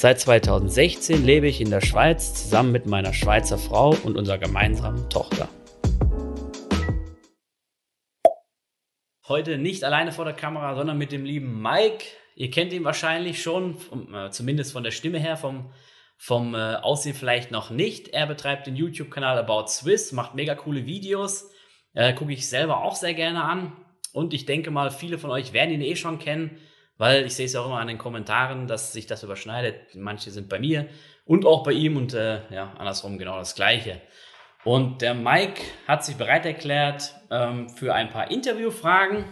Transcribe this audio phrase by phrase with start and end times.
[0.00, 5.10] Seit 2016 lebe ich in der Schweiz zusammen mit meiner Schweizer Frau und unserer gemeinsamen
[5.10, 5.48] Tochter.
[9.26, 12.04] Heute nicht alleine vor der Kamera, sondern mit dem lieben Mike.
[12.36, 13.76] Ihr kennt ihn wahrscheinlich schon,
[14.14, 15.72] äh, zumindest von der Stimme her, vom
[16.16, 18.06] vom äh, Aussehen vielleicht noch nicht.
[18.10, 21.50] Er betreibt den YouTube-Kanal About Swiss, macht mega coole Videos.
[21.94, 23.72] Äh, Gucke ich selber auch sehr gerne an.
[24.12, 26.60] Und ich denke mal, viele von euch werden ihn eh schon kennen,
[26.98, 29.94] weil ich sehe es ja auch immer an den Kommentaren, dass sich das überschneidet.
[29.94, 30.86] Manche sind bei mir
[31.24, 34.00] und auch bei ihm und äh, ja, andersrum genau das Gleiche.
[34.64, 39.24] Und der Mike hat sich bereit erklärt ähm, für ein paar Interviewfragen.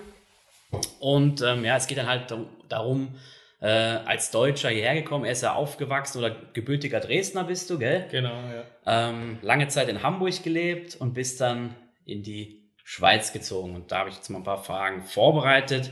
[1.00, 2.32] Und ähm, ja, es geht dann halt
[2.68, 3.14] darum,
[3.60, 5.24] äh, als Deutscher hierher gekommen.
[5.24, 8.06] Er ist ja aufgewachsen oder gebürtiger Dresdner bist du, gell?
[8.10, 8.64] Genau, ja.
[8.86, 13.74] Ähm, lange Zeit in Hamburg gelebt und bist dann in die Schweiz gezogen.
[13.74, 15.90] Und da habe ich jetzt mal ein paar Fragen vorbereitet.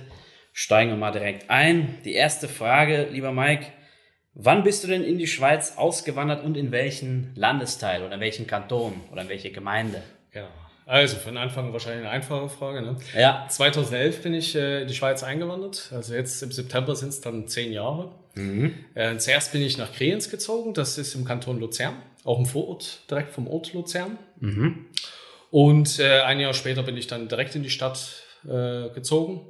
[0.56, 1.98] Steigen wir mal direkt ein.
[2.04, 3.66] Die erste Frage, lieber Mike.
[4.34, 8.46] Wann bist du denn in die Schweiz ausgewandert und in welchen Landesteil oder in welchen
[8.46, 10.00] Kanton oder in welche Gemeinde?
[10.30, 10.46] Genau.
[10.86, 12.82] Also von Anfang wahrscheinlich eine einfache Frage.
[12.82, 12.96] Ne?
[13.18, 13.46] Ja.
[13.48, 15.90] 2011 bin ich äh, in die Schweiz eingewandert.
[15.92, 18.12] Also jetzt im September sind es dann zehn Jahre.
[18.34, 18.74] Mhm.
[18.94, 20.72] Äh, zuerst bin ich nach Kreens gezogen.
[20.72, 24.18] Das ist im Kanton Luzern, auch im Vorort, direkt vom Ort Luzern.
[24.38, 24.86] Mhm.
[25.50, 29.40] Und äh, ein Jahr später bin ich dann direkt in die Stadt äh, gezogen.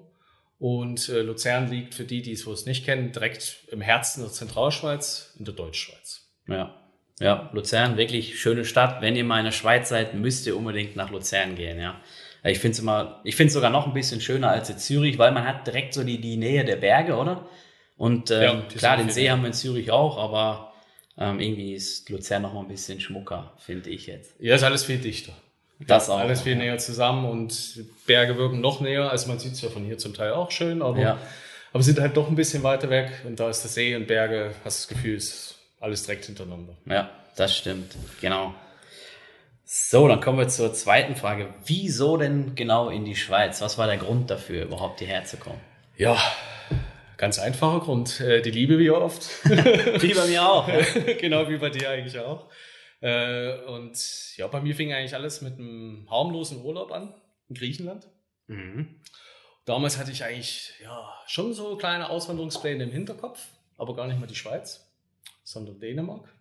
[0.64, 5.34] Und äh, Luzern liegt für die, die es nicht kennen, direkt im Herzen der Zentralschweiz,
[5.38, 6.26] in der Deutschschweiz.
[6.48, 6.74] Ja.
[7.20, 9.02] Ja, Luzern, wirklich schöne Stadt.
[9.02, 12.00] Wenn ihr mal in der Schweiz seid, müsst ihr unbedingt nach Luzern gehen, ja.
[12.44, 15.18] Ich finde es immer, ich finde es sogar noch ein bisschen schöner als in Zürich,
[15.18, 17.46] weil man hat direkt so die, die Nähe der Berge, oder?
[17.98, 20.72] Und ähm, ja, klar, den See haben wir in Zürich auch, aber
[21.18, 24.34] ähm, irgendwie ist Luzern noch mal ein bisschen schmucker, finde ich jetzt.
[24.40, 25.34] Ja, ist alles viel dichter.
[25.86, 26.18] Das auch.
[26.18, 29.10] Alles viel näher zusammen und Berge wirken noch näher.
[29.10, 31.18] Also man sieht es ja von hier zum Teil auch schön, aber, ja.
[31.72, 34.52] aber sind halt doch ein bisschen weiter weg und da ist der See und Berge,
[34.64, 36.74] hast das Gefühl, es ist alles direkt hintereinander.
[36.86, 37.94] Ja, das stimmt.
[38.20, 38.54] Genau.
[39.66, 41.48] So, dann kommen wir zur zweiten Frage.
[41.64, 43.60] Wieso denn genau in die Schweiz?
[43.60, 45.60] Was war der Grund dafür, überhaupt hierher zu kommen?
[45.96, 46.16] Ja,
[47.16, 48.20] ganz einfacher Grund.
[48.20, 49.26] Äh, die Liebe wie oft.
[49.44, 50.68] wie bei mir auch.
[50.68, 50.78] Ja.
[51.20, 52.46] genau wie bei dir eigentlich auch.
[53.00, 57.14] Äh, und ja, bei mir fing eigentlich alles mit einem harmlosen Urlaub an
[57.48, 58.08] in Griechenland.
[58.46, 59.00] Mhm.
[59.64, 63.40] Damals hatte ich eigentlich ja, schon so kleine Auswanderungspläne im Hinterkopf,
[63.78, 64.84] aber gar nicht mal die Schweiz
[65.44, 66.32] sondern Dänemark.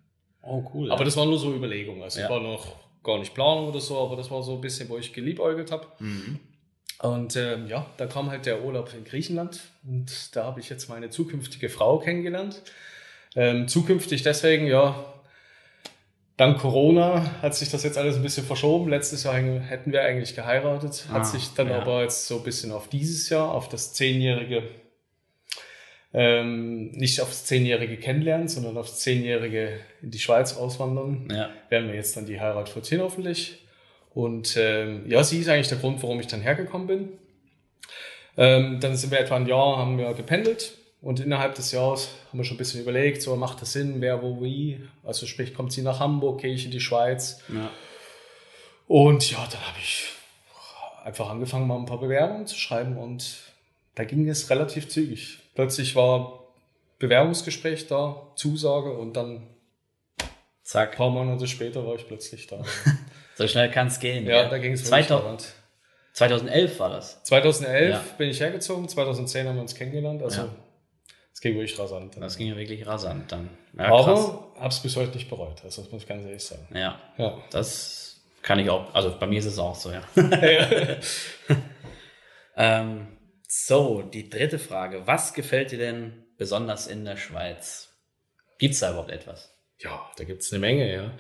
[0.42, 0.92] Oh, cool.
[0.92, 1.06] Aber ja.
[1.06, 2.02] das war nur so Überlegung.
[2.02, 2.30] Also ja.
[2.30, 5.14] war noch gar nicht Planung oder so, aber das war so ein bisschen, wo ich
[5.14, 5.86] geliebäugelt habe.
[6.00, 6.40] Mhm.
[7.02, 10.88] Und ähm, ja, da kam halt der Urlaub in Griechenland und da habe ich jetzt
[10.88, 12.62] meine zukünftige Frau kennengelernt.
[13.36, 15.14] Ähm, zukünftig deswegen, ja,
[16.38, 18.90] dank Corona hat sich das jetzt alles ein bisschen verschoben.
[18.90, 21.82] Letztes Jahr hätten wir eigentlich geheiratet, hat ah, sich dann ja.
[21.82, 24.64] aber jetzt so ein bisschen auf dieses Jahr, auf das zehnjährige
[26.16, 31.28] ähm, nicht aufs zehnjährige Kennenlernen, sondern aufs zehnjährige in die Schweiz auswandern.
[31.32, 31.50] Ja.
[31.70, 33.66] Werden wir jetzt dann die Heirat vollziehen hoffentlich.
[34.14, 37.10] Und ähm, ja, sie ist eigentlich der Grund, warum ich dann hergekommen bin.
[38.38, 42.40] Ähm, dann sind wir etwa ein Jahr, haben wir gependelt und innerhalb des Jahres haben
[42.40, 44.82] wir schon ein bisschen überlegt, so macht das Sinn, wer, wo, wie.
[45.04, 47.42] Also sprich, kommt sie nach Hamburg, gehe ich in die Schweiz.
[47.50, 47.70] Ja.
[48.88, 50.08] Und ja, dann habe ich
[51.04, 53.38] einfach angefangen, mal ein paar Bewerbungen zu schreiben und
[53.94, 56.40] da ging es relativ zügig plötzlich war
[57.00, 59.48] Bewerbungsgespräch da, Zusage und dann
[60.64, 60.92] Zack.
[60.92, 62.64] ein paar Monate später war ich plötzlich da.
[63.36, 64.26] so schnell kann es gehen.
[64.26, 65.54] Ja, ja, da ging es 2000,
[66.14, 67.24] 2011 war das.
[67.24, 68.04] 2011 ja.
[68.18, 70.24] bin ich hergezogen, 2010 haben wir uns kennengelernt.
[70.24, 70.50] Also ja.
[71.34, 72.16] Es ging wirklich rasant.
[72.20, 73.50] Das ging ja wirklich rasant dann.
[73.78, 75.64] Ja, Aber habe es bis heute nicht bereut.
[75.64, 76.68] Also das muss ich ganz ehrlich sagen.
[76.74, 77.38] Ja, ja.
[77.52, 78.94] das kann ich auch.
[78.94, 80.04] Also bei mir ist es auch so, ja.
[82.58, 83.08] ähm,
[83.48, 85.06] so, die dritte Frage.
[85.06, 87.90] Was gefällt dir denn besonders in der Schweiz?
[88.60, 89.54] Gibt es da überhaupt etwas?
[89.80, 91.12] Ja, da gibt es eine Menge, ja.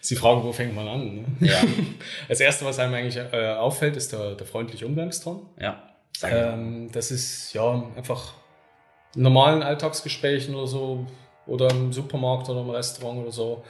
[0.00, 1.14] Sie fragen, wo fängt man an?
[1.16, 1.48] Ne?
[1.48, 1.62] Ja.
[2.28, 5.48] Das Erste, was einem eigentlich äh, auffällt, ist der, der freundliche Umgangston.
[5.58, 5.96] Ja.
[6.22, 8.45] Ähm, das ist ja einfach in
[9.16, 11.06] normalen Alltagsgesprächen oder so
[11.46, 13.62] oder im Supermarkt oder im Restaurant oder so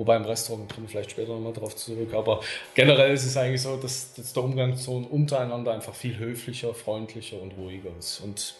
[0.00, 2.14] Wobei im Restaurant kommen wir vielleicht später nochmal drauf zurück.
[2.14, 2.40] Aber
[2.74, 7.38] generell ist es eigentlich so, dass, dass der Umgang so untereinander einfach viel höflicher, freundlicher
[7.38, 8.20] und ruhiger ist.
[8.20, 8.54] Und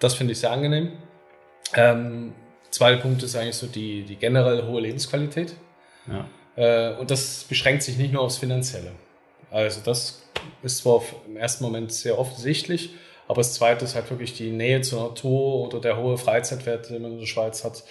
[0.00, 0.94] das finde ich sehr angenehm.
[1.74, 2.32] Ähm,
[2.72, 5.54] zweiter Punkt ist eigentlich so die, die generell hohe Lebensqualität.
[6.08, 6.26] Ja.
[6.56, 8.90] Äh, und das beschränkt sich nicht nur aufs Finanzielle.
[9.52, 10.28] Also das
[10.64, 12.96] ist zwar im ersten Moment sehr offensichtlich,
[13.30, 17.00] aber das zweite ist halt wirklich die Nähe zur Natur oder der hohe Freizeitwert, den
[17.00, 17.84] man in der Schweiz hat.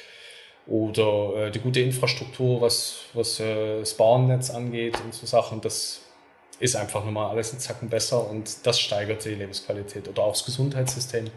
[0.68, 5.62] Oder äh, die gute Infrastruktur, was, was äh, das Bahnnetz angeht und so Sachen.
[5.62, 6.02] Das
[6.60, 10.10] ist einfach nochmal alles ein Zacken besser und das steigert die Lebensqualität.
[10.10, 11.28] Oder auch das Gesundheitssystem.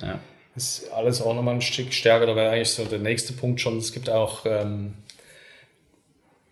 [0.00, 0.20] Ja.
[0.54, 2.26] Ist alles auch nochmal ein Stück stärker.
[2.26, 3.78] Da wäre eigentlich so der nächste Punkt schon.
[3.78, 4.94] Es gibt auch ähm,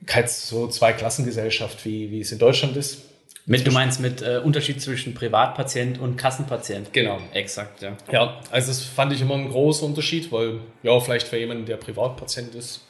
[0.07, 3.03] keine so zwei Klassengesellschaft, wie, wie es in Deutschland ist.
[3.49, 6.93] Mit, du meinst mit äh, Unterschied zwischen Privatpatient und Kassenpatient?
[6.93, 7.21] Genau.
[7.33, 7.97] Exakt, ja.
[8.11, 11.77] Ja, also das fand ich immer einen großen Unterschied, weil, ja, vielleicht für jemanden, der
[11.77, 12.85] Privatpatient ist,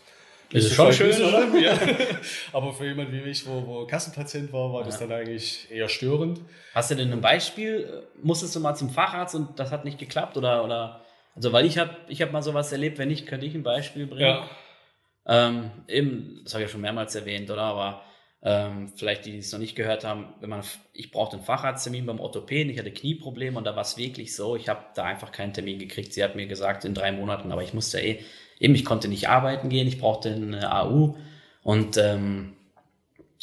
[0.50, 1.46] ist es schon schön, oder?
[1.60, 1.76] ja.
[2.54, 4.86] Aber für jemanden wie mich, wo, wo Kassenpatient war, war ja.
[4.86, 6.40] das dann eigentlich eher störend.
[6.74, 8.04] Hast du denn ein Beispiel?
[8.22, 10.38] Musstest du mal zum Facharzt und das hat nicht geklappt?
[10.38, 11.02] Oder, oder
[11.34, 14.06] also, weil ich habe ich hab mal sowas erlebt, wenn nicht, könnte ich ein Beispiel
[14.06, 14.20] bringen.
[14.22, 14.48] Ja.
[15.26, 17.62] Ähm, eben, das habe ich ja schon mehrmals erwähnt, oder?
[17.62, 18.02] Aber
[18.42, 20.62] ähm, vielleicht die, die es noch nicht gehört haben, wenn man,
[20.92, 24.56] ich brauchte einen Facharzttermin beim Orthopäden, ich hatte Knieprobleme und da war es wirklich so,
[24.56, 26.12] ich habe da einfach keinen Termin gekriegt.
[26.12, 28.20] Sie hat mir gesagt, in drei Monaten, aber ich musste eh,
[28.60, 31.16] eben, ich konnte nicht arbeiten gehen, ich brauchte eine AU
[31.62, 32.52] und, ähm,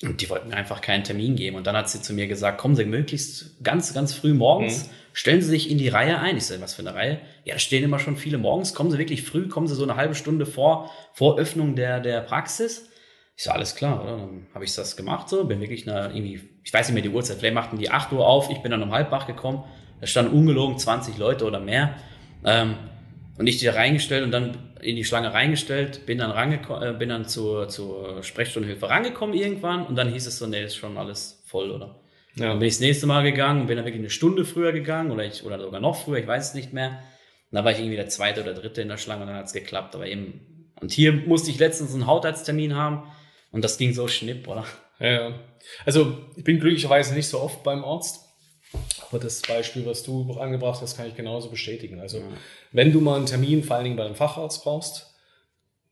[0.01, 1.57] und die wollten mir einfach keinen Termin geben.
[1.57, 4.89] Und dann hat sie zu mir gesagt, kommen Sie möglichst ganz, ganz früh morgens, mhm.
[5.13, 6.37] stellen Sie sich in die Reihe ein.
[6.37, 7.19] Ich sage, was für eine Reihe?
[7.45, 8.73] Ja, da stehen immer schon viele morgens.
[8.73, 12.21] Kommen Sie wirklich früh, kommen Sie so eine halbe Stunde vor, vor Öffnung der, der
[12.21, 12.89] Praxis.
[13.35, 14.17] Ich so, alles klar, oder?
[14.17, 17.09] Dann habe ich das gemacht so, bin wirklich na, irgendwie, ich weiß nicht mehr die
[17.09, 19.63] Uhrzeit, vielleicht machten die 8 Uhr auf, ich bin dann um halb wach gekommen,
[19.99, 21.95] da standen ungelogen 20 Leute oder mehr.
[22.45, 22.75] Ähm,
[23.37, 27.09] und ich die da reingestellt und dann in die Schlange reingestellt, bin dann, äh, bin
[27.09, 31.41] dann zur, zur Sprechstundenhilfe rangekommen irgendwann und dann hieß es so, nee, ist schon alles
[31.47, 31.99] voll, oder?
[32.35, 32.49] Ja.
[32.49, 35.25] Dann bin ich das nächste Mal gegangen, bin dann wirklich eine Stunde früher gegangen oder,
[35.25, 36.89] ich, oder sogar noch früher, ich weiß es nicht mehr.
[36.89, 39.45] Und dann war ich irgendwie der zweite oder dritte in der Schlange und dann hat
[39.45, 39.95] es geklappt.
[39.95, 43.03] Aber eben, und hier musste ich letztens einen Hautarzttermin haben
[43.53, 44.65] und das ging so schnipp, oder?
[44.99, 45.39] Ja,
[45.85, 48.19] also ich bin glücklicherweise nicht so oft beim Arzt.
[49.09, 51.99] Aber das Beispiel, was du angebracht hast, kann ich genauso bestätigen.
[51.99, 52.23] Also, ja.
[52.71, 55.13] wenn du mal einen Termin, vor allen Dingen bei einem Facharzt brauchst,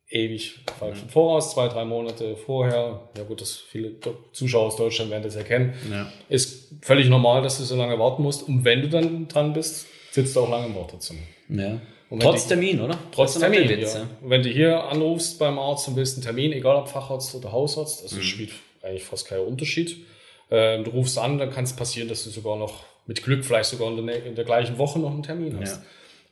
[0.10, 1.08] ewig falsch ja.
[1.08, 3.96] voraus, zwei, drei Monate vorher, ja gut, das viele
[4.34, 6.12] Zuschauer aus Deutschland werden das erkennen, ja.
[6.28, 8.48] ist völlig normal, dass du so lange warten musst.
[8.48, 11.22] Und wenn du dann dran bist, sitzt du auch lange im Wartezimmer.
[11.50, 11.80] Ja.
[12.20, 12.98] Trotz Termin, oder?
[13.12, 14.02] Trotz Termin, Witz, ja.
[14.22, 17.52] Und wenn du hier anrufst beim Arzt und willst einen Termin, egal ob Facharzt oder
[17.52, 18.22] Hausarzt, also mhm.
[18.24, 20.06] spielt eigentlich fast keinen Unterschied.
[20.50, 23.70] Ähm, du rufst an, dann kann es passieren, dass du sogar noch mit Glück vielleicht
[23.70, 25.78] sogar in der, in der gleichen Woche noch einen Termin hast.
[25.78, 25.84] Ja.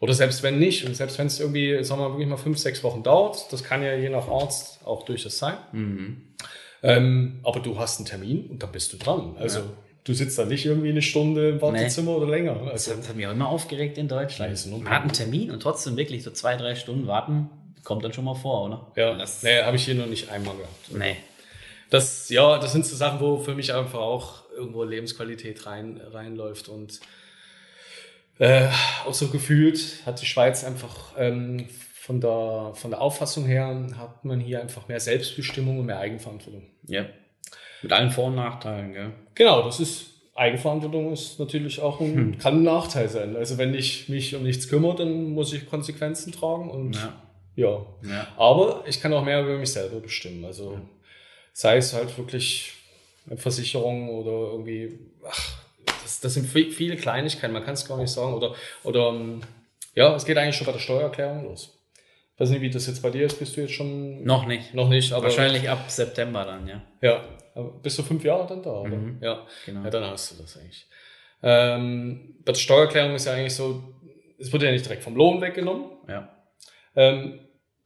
[0.02, 2.58] Oder selbst wenn nicht, und selbst wenn es irgendwie, sagen wir mal, wirklich mal fünf,
[2.58, 5.58] sechs Wochen dauert, das kann ja je nach Arzt auch durchaus sein.
[5.72, 6.22] Mhm.
[6.82, 9.36] Ähm, aber du hast einen Termin und dann bist du dran.
[9.38, 9.66] Also ja.
[10.04, 12.18] Du sitzt da nicht irgendwie eine Stunde im Wartezimmer nee.
[12.18, 12.62] oder länger.
[12.72, 14.66] Also, das hat mich auch immer aufgeregt in Deutschland.
[14.68, 17.50] Man hat einen Termin und trotzdem wirklich so zwei, drei Stunden warten,
[17.84, 18.92] kommt dann schon mal vor, oder?
[18.96, 20.92] Ja, das nee, habe ich hier noch nicht einmal gehabt.
[20.92, 21.18] Nee.
[21.90, 26.70] Das, ja, das sind so Sachen, wo für mich einfach auch irgendwo Lebensqualität rein, reinläuft
[26.70, 27.00] und
[28.38, 28.68] äh,
[29.06, 34.24] auch so gefühlt hat die Schweiz einfach ähm, von, der, von der Auffassung her hat
[34.24, 36.64] man hier einfach mehr Selbstbestimmung und mehr Eigenverantwortung.
[36.88, 37.06] Ja.
[37.82, 39.12] Mit allen Vor- und Nachteilen, gell?
[39.36, 40.10] Genau, das ist
[40.40, 42.38] Eigenverantwortung ist natürlich auch ein, hm.
[42.38, 43.36] kann ein Nachteil sein.
[43.36, 47.14] Also wenn ich mich um nichts kümmere, dann muss ich Konsequenzen tragen und ja.
[47.58, 47.86] ja.
[48.10, 48.28] ja.
[48.38, 50.46] Aber ich kann auch mehr über mich selber bestimmen.
[50.46, 50.82] Also ja.
[51.52, 52.72] sei es halt wirklich
[53.28, 55.58] eine Versicherung oder irgendwie, ach,
[56.04, 58.34] das, das sind viele Kleinigkeiten, man kann es gar nicht sagen.
[58.34, 59.14] Oder, oder
[59.94, 61.78] ja, es geht eigentlich schon bei der Steuererklärung los.
[62.36, 63.38] Ich weiß nicht, wie das jetzt bei dir ist.
[63.38, 64.24] Bist du jetzt schon?
[64.24, 64.74] Noch nicht.
[64.74, 65.26] Noch nicht, aber.
[65.26, 66.82] Wahrscheinlich ab September dann, ja.
[67.02, 67.22] Ja,
[67.82, 68.96] bist du fünf Jahre dann da, oder?
[68.96, 69.84] Mhm, ja, genau.
[69.84, 70.88] Ja, dann hast du das eigentlich.
[71.42, 73.84] Ähm, bei der Steuererklärung ist ja eigentlich so,
[74.38, 75.86] es wird ja nicht direkt vom Lohn weggenommen.
[76.08, 76.30] Ja.
[76.96, 77.40] Ähm,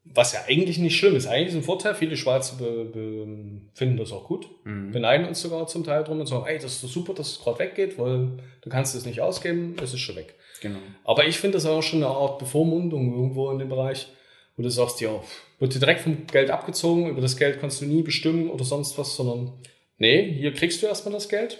[0.06, 1.28] was ja eigentlich nicht schlimm ist.
[1.28, 1.96] Eigentlich ist ein Vorteil.
[1.96, 4.48] Viele Schwarze be, be, finden das auch gut.
[4.66, 4.92] Mhm.
[4.92, 7.40] Beneiden uns sogar zum Teil drum und sagen, ey, das ist doch super, dass es
[7.40, 10.36] gerade weggeht, weil du kannst es nicht ausgeben, es ist schon weg.
[10.62, 10.80] Genau.
[11.06, 14.08] Aber ich finde das auch schon eine Art Bevormundung irgendwo in dem Bereich,
[14.58, 15.22] wo du sagst, ja,
[15.64, 18.98] wird dir direkt vom Geld abgezogen, über das Geld kannst du nie bestimmen oder sonst
[18.98, 19.54] was, sondern
[19.98, 21.58] nee, hier kriegst du erstmal das Geld,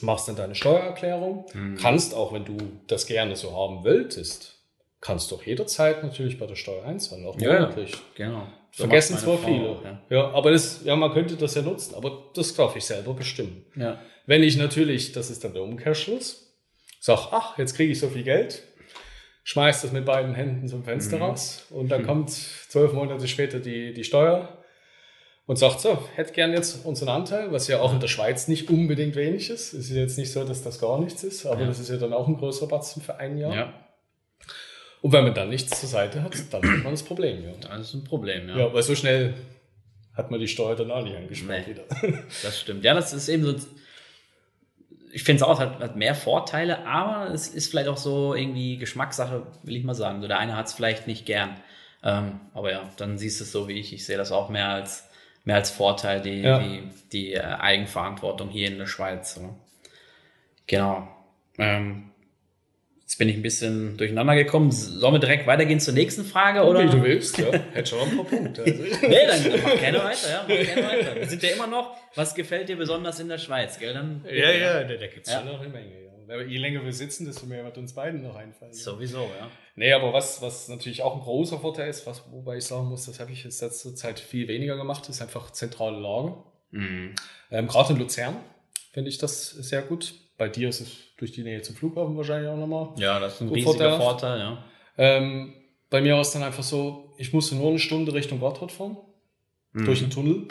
[0.00, 1.76] machst dann deine Steuererklärung, mhm.
[1.76, 2.56] kannst auch, wenn du
[2.86, 4.54] das gerne so haben wolltest,
[5.02, 7.92] kannst du auch jederzeit natürlich bei der Steuer einzahlen, auch monatlich.
[8.16, 8.46] Ja, genau.
[8.70, 9.78] So Vergessen zwar Frau viele.
[9.84, 10.00] Ja.
[10.08, 10.30] ja.
[10.30, 13.66] aber das, ja, man könnte das ja nutzen, aber das darf ich selber bestimmen.
[13.76, 14.00] Ja.
[14.24, 16.56] Wenn ich natürlich, das ist dann der Umkehrschluss,
[16.98, 18.62] sag, ach, jetzt kriege ich so viel Geld,
[19.48, 21.22] schmeiß das mit beiden Händen zum Fenster mhm.
[21.22, 22.06] raus und dann mhm.
[22.06, 24.58] kommt zwölf Monate später die, die Steuer
[25.46, 28.68] und sagt so, hätte gern jetzt unseren Anteil, was ja auch in der Schweiz nicht
[28.68, 29.72] unbedingt wenig ist.
[29.72, 31.66] Es ist jetzt nicht so, dass das gar nichts ist, aber ja.
[31.66, 33.54] das ist ja dann auch ein größerer Batzen für ein Jahr.
[33.54, 33.72] Ja.
[35.00, 37.42] Und wenn man dann nichts zur Seite hat, dann hat man das Problem.
[37.42, 37.52] Ja.
[37.58, 38.58] Dann ist ein Problem, ja.
[38.58, 39.32] Ja, weil so schnell
[40.12, 41.70] hat man die Steuer dann auch nicht angesprochen Nee.
[41.70, 41.84] wieder.
[42.42, 42.84] Das stimmt.
[42.84, 43.54] Ja, das ist eben so.
[45.12, 48.76] Ich finde es auch, hat, hat mehr Vorteile, aber es ist vielleicht auch so irgendwie
[48.76, 50.20] Geschmackssache, will ich mal sagen.
[50.20, 51.56] So der eine hat es vielleicht nicht gern.
[52.02, 53.92] Ähm, aber ja, dann siehst du es so wie ich.
[53.92, 55.08] Ich sehe das auch mehr als,
[55.44, 56.58] mehr als Vorteil, die, Ja.
[56.58, 59.34] die, die äh, Eigenverantwortung hier in der Schweiz.
[59.34, 59.56] So.
[60.66, 61.08] Genau.
[61.58, 62.07] Ähm,
[63.08, 64.70] jetzt bin ich ein bisschen durcheinander gekommen.
[64.70, 66.64] Sollen wir direkt weitergehen zur nächsten Frage?
[66.64, 66.84] Oder?
[66.84, 67.50] Wie du willst, ja.
[67.72, 68.64] Hätte schon ein paar Punkte.
[68.64, 68.82] Also.
[69.08, 70.44] Nee, dann mach gerne weiter, ja.
[70.46, 71.16] Mach gerne weiter.
[71.16, 73.94] Wir sind ja immer noch, was gefällt dir besonders in der Schweiz, gell?
[73.94, 75.38] Dann, Ja, ja, da, da gibt es Ja.
[75.38, 76.02] schon noch eine Menge.
[76.02, 76.34] Ja.
[76.34, 78.74] Aber je länger wir sitzen, desto mehr wird uns beiden noch einfallen.
[78.74, 79.48] Sowieso, ja.
[79.74, 83.06] Nee, aber was, was natürlich auch ein großer Vorteil ist, was, wobei ich sagen muss,
[83.06, 86.34] das habe ich jetzt letzte Zeit viel weniger gemacht, ist einfach zentrale Lage.
[86.72, 87.14] Mhm.
[87.50, 88.36] Ähm, Gerade in Luzern
[88.92, 90.12] finde ich das sehr gut.
[90.36, 92.88] Bei dir ist es durch die Nähe zum Flughafen wahrscheinlich auch nochmal.
[92.96, 94.02] Ja, das ist ein riesiger vorteilhaft.
[94.02, 94.64] Vorteil, ja.
[94.96, 95.52] Ähm,
[95.90, 98.96] bei mir war es dann einfach so, ich musste nur eine Stunde Richtung Gotthard fahren,
[99.74, 100.46] durch den Tunnel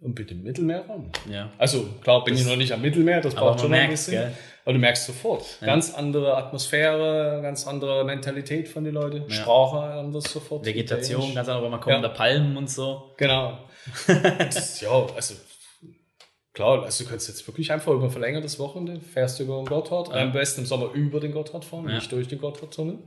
[0.00, 1.10] und bitte im Mittelmeer ran.
[1.30, 1.50] Ja.
[1.58, 3.90] Also klar bin Das- ich noch nicht am Mittelmeer, das Aber braucht schon noch ein
[3.90, 4.14] bisschen.
[4.14, 4.32] gell?
[4.64, 9.34] Aber du merkst sofort, ganz andere Atmosphäre, ganz andere Mentalität von den Leuten, Ja.
[9.34, 10.64] Sprache anders sofort.
[10.64, 12.00] Vegetation, ganz andere, man kommt Ja.
[12.02, 13.10] da Palmen und so.
[13.16, 13.58] Genau.
[14.38, 15.34] das, ja, also
[16.54, 19.66] klar, also du kannst jetzt wirklich einfach über ein verlängertes Wochenende fährst du über den
[19.66, 20.08] Gotthard.
[20.08, 20.16] Ja.
[20.22, 21.94] Am besten im Sommer über den Gotthard fahren, Ja.
[21.96, 22.98] nicht durch den Gotthardtunnel.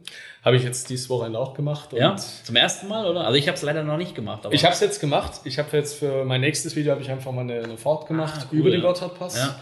[0.44, 1.94] Habe ich jetzt dieses Wochenende auch gemacht.
[1.94, 3.26] und Ja, zum ersten Mal, oder?
[3.26, 4.48] Also ich habe es leider noch nicht gemacht.
[4.52, 5.42] Ich habe es jetzt gemacht.
[5.44, 8.42] Ich habe jetzt für mein nächstes Video habe ich einfach mal eine, eine Fahrt gemacht
[8.44, 8.88] Ah, cool, über den ja.
[8.88, 9.38] Gotthardpass.
[9.38, 9.60] Ja.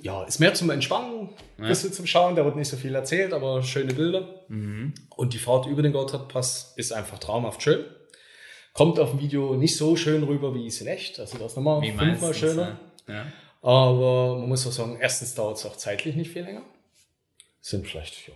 [0.00, 1.28] Ja, ist mehr zum Entspannen,
[1.58, 2.34] ein bisschen zum Schauen.
[2.34, 4.26] Da wird nicht so viel erzählt, aber schöne Bilder.
[4.48, 4.94] Mhm.
[5.14, 7.84] Und die Fahrt über den Gotthardpass ist einfach traumhaft schön.
[8.72, 11.20] Kommt auf dem Video nicht so schön rüber wie es in echt.
[11.20, 12.62] Also das ist nochmal fünfmal schöner.
[12.62, 12.78] Ja.
[13.08, 13.26] Ja.
[13.62, 16.62] Aber man muss auch sagen, erstens dauert es auch zeitlich nicht viel länger.
[17.60, 18.34] Sind vielleicht ja,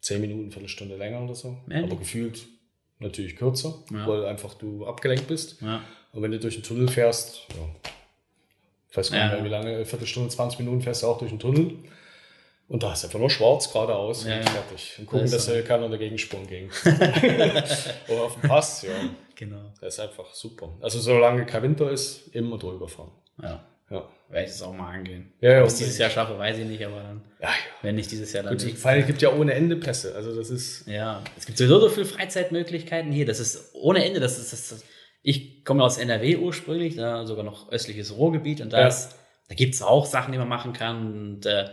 [0.00, 1.56] 10 Minuten, Viertelstunde länger oder so.
[1.68, 1.82] Ja.
[1.84, 2.46] Aber gefühlt
[2.98, 4.06] natürlich kürzer, Ja.
[4.06, 5.60] weil einfach du abgelenkt bist.
[5.60, 5.82] Ja.
[6.12, 7.90] Und wenn du durch den Tunnel fährst, ja,
[8.90, 9.34] ich weiß gar nicht Ja.
[9.36, 11.76] mehr, wie lange, Viertelstunde, 20 Minuten fährst du auch durch den Tunnel.
[12.68, 14.96] Und da ist einfach nur schwarz geradeaus Ja, und fertig.
[14.98, 16.70] Und gucken, Das dass äh, keiner dagegen sprungen ging.
[18.08, 18.90] Oder auf dem Pass, ja.
[19.34, 19.72] Genau.
[19.80, 20.70] Das ist einfach super.
[20.80, 23.10] Also solange kein Winter ist, immer drüber fahren.
[23.42, 23.64] Ja.
[23.92, 24.08] Ja.
[24.30, 25.30] Werde ich das auch mal angehen.
[25.42, 27.54] Ja, ja, Ob ich es dieses Jahr schaffe, weiß ich nicht, aber dann, Ja, ja.
[27.82, 30.14] wenn nicht dieses Jahr, dann Gut, weil es gibt ja ohne Ende Pässe.
[30.14, 30.86] Also das ist.
[30.88, 33.26] Ja, es gibt sowieso so viele Freizeitmöglichkeiten hier.
[33.26, 34.20] Das ist ohne Ende.
[34.20, 34.84] Das ist, das, das,
[35.22, 38.88] ich komme aus NRW ursprünglich, da sogar noch östliches Ruhrgebiet und da, Ja.
[38.88, 39.10] ist,
[39.48, 41.12] da gibt es auch Sachen, die man machen kann.
[41.12, 41.68] Und äh,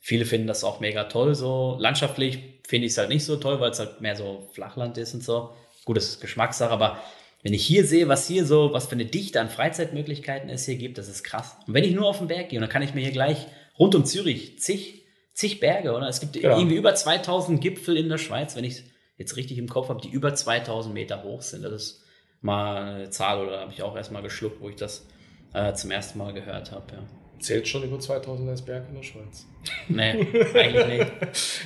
[0.00, 1.34] viele finden das auch mega toll.
[1.34, 4.96] So landschaftlich finde ich es halt nicht so toll, weil es halt mehr so Flachland
[4.96, 5.50] ist und so.
[5.84, 6.98] Gut, das ist Geschmackssache, aber
[7.42, 10.76] wenn ich hier sehe, was hier so, was für eine Dichte an Freizeitmöglichkeiten es hier
[10.76, 11.56] gibt, das ist krass.
[11.66, 13.46] Und wenn ich nur auf den Berg gehe, dann kann ich mir hier gleich
[13.78, 16.06] rund um Zürich zig, zig Berge, oder?
[16.08, 16.56] Es gibt Genau.
[16.58, 18.82] irgendwie über 2000 Gipfel in der Schweiz, wenn ich
[19.16, 21.62] jetzt richtig im Kopf habe, die über 2000 Meter hoch sind.
[21.62, 22.04] Das ist
[22.42, 25.06] mal eine Zahl, oder habe ich auch erstmal geschluckt, wo ich das
[25.54, 26.84] äh, zum ersten Mal gehört habe.
[26.92, 26.98] Ja.
[27.38, 29.46] Zählt schon über 2000 als Berg in der Schweiz.
[29.88, 30.10] Nee,
[30.54, 31.12] eigentlich nicht.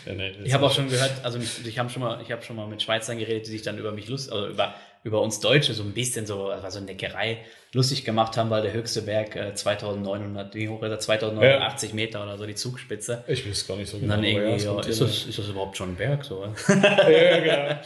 [0.07, 2.43] Ja, nee, Ich habe auch schon gehört, also mich- ich habe schon mal, ich habe
[2.43, 4.75] schon mal mit Schweizern geredet, die sich dann über mich lust, also über
[5.05, 8.49] über uns Deutsche so ein bisschen so, das war so eine Neckerei lustig gemacht haben,
[8.51, 10.99] weil der höchste Berg äh, 2900, wie hoch ist er?
[10.99, 13.23] 2089 Meter oder so die Zugspitze.
[13.29, 14.15] Ich weiß gar nicht so Und genau.
[14.17, 16.43] dann ja, irgendwie, ja, ist, das, ist das überhaupt schon ein Berg so?
[16.69, 17.81] ja, ja, genau.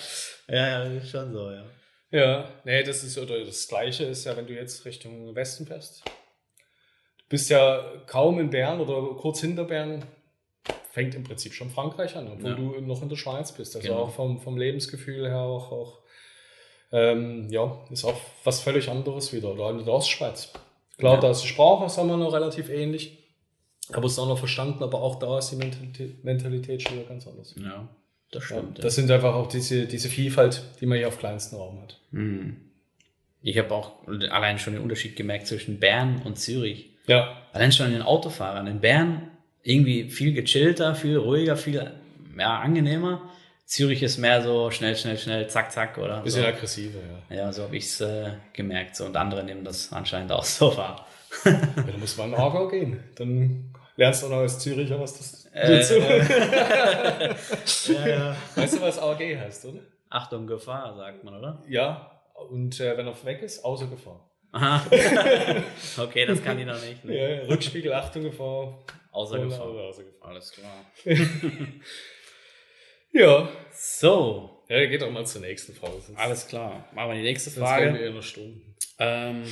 [0.48, 1.64] ja, ja, ist schon so, ja.
[2.10, 6.04] Ja, nee, das ist oder das Gleiche ist ja, wenn du jetzt Richtung Westen fährst.
[6.06, 10.04] Du bist ja kaum in Bern oder kurz hinter Bern,
[10.90, 12.56] fängt im Prinzip schon Frankreich an, obwohl Ja.
[12.56, 13.76] du noch in der Schweiz bist.
[13.76, 14.02] Also Genau.
[14.04, 15.98] auch vom, vom Lebensgefühl her auch, auch
[16.92, 19.52] ähm, ja, ist auch was völlig anderes wieder.
[19.52, 20.52] Oder in der Ostschweiz.
[20.96, 21.20] Klar, Ja.
[21.20, 23.18] da ist die Sprache, sagen wir noch, relativ ähnlich.
[23.92, 25.56] Aber es ist auch noch verstanden, aber auch da ist die
[26.22, 27.54] Mentalität, schon wieder ganz anders.
[27.58, 27.88] Ja,
[28.30, 28.84] das Ja, stimmt.
[28.84, 31.98] das sind einfach auch diese, diese Vielfalt, die man hier auf kleinstem Raum hat.
[32.12, 32.56] Hm.
[33.40, 33.92] Ich habe auch
[34.30, 36.90] allein schon den Unterschied gemerkt zwischen Bern und Zürich.
[37.06, 38.66] Ja, Allein schon in den Autofahrern.
[38.66, 39.30] In Bern
[39.62, 41.90] irgendwie viel gechillter, viel ruhiger, viel
[42.38, 43.22] ja, angenehmer.
[43.68, 46.22] Zürich ist mehr so schnell, schnell, schnell, zack, zack, oder?
[46.22, 46.48] bisschen so.
[46.48, 47.36] aggressiver, ja.
[47.36, 48.96] Ja, so habe ich es äh, gemerkt.
[48.96, 49.04] So.
[49.04, 51.06] Und andere nehmen das anscheinend auch so wahr.
[51.44, 53.04] ja da muss man in Aargau gehen.
[53.16, 55.98] Dann lernst du auch noch als Züricher, was das Äh, dazu.
[57.92, 58.36] ja, ja.
[58.54, 59.80] Weißt du, was AG heißt, oder?
[60.08, 61.62] Achtung, Gefahr, sagt man, oder?
[61.68, 62.22] Ja.
[62.48, 64.30] Und äh, wenn er weg ist, außer Gefahr.
[64.52, 64.82] Aha.
[65.98, 67.04] okay, das kann ich noch nicht.
[67.04, 67.42] Ne?
[67.42, 68.78] Ja, Rückspiegel, Achtung, Gefahr.
[69.12, 69.66] Außer Gefahr.
[69.66, 70.30] außer Gefahr.
[70.30, 70.72] Alles klar.
[73.12, 73.48] Ja.
[73.72, 75.94] So, Ja, geht doch mal zur nächsten Frage.
[76.16, 76.88] Alles klar.
[76.94, 77.98] Machen wir die nächste wir Frage.
[77.98, 78.76] eher noch Stunden.
[78.98, 79.44] Ähm,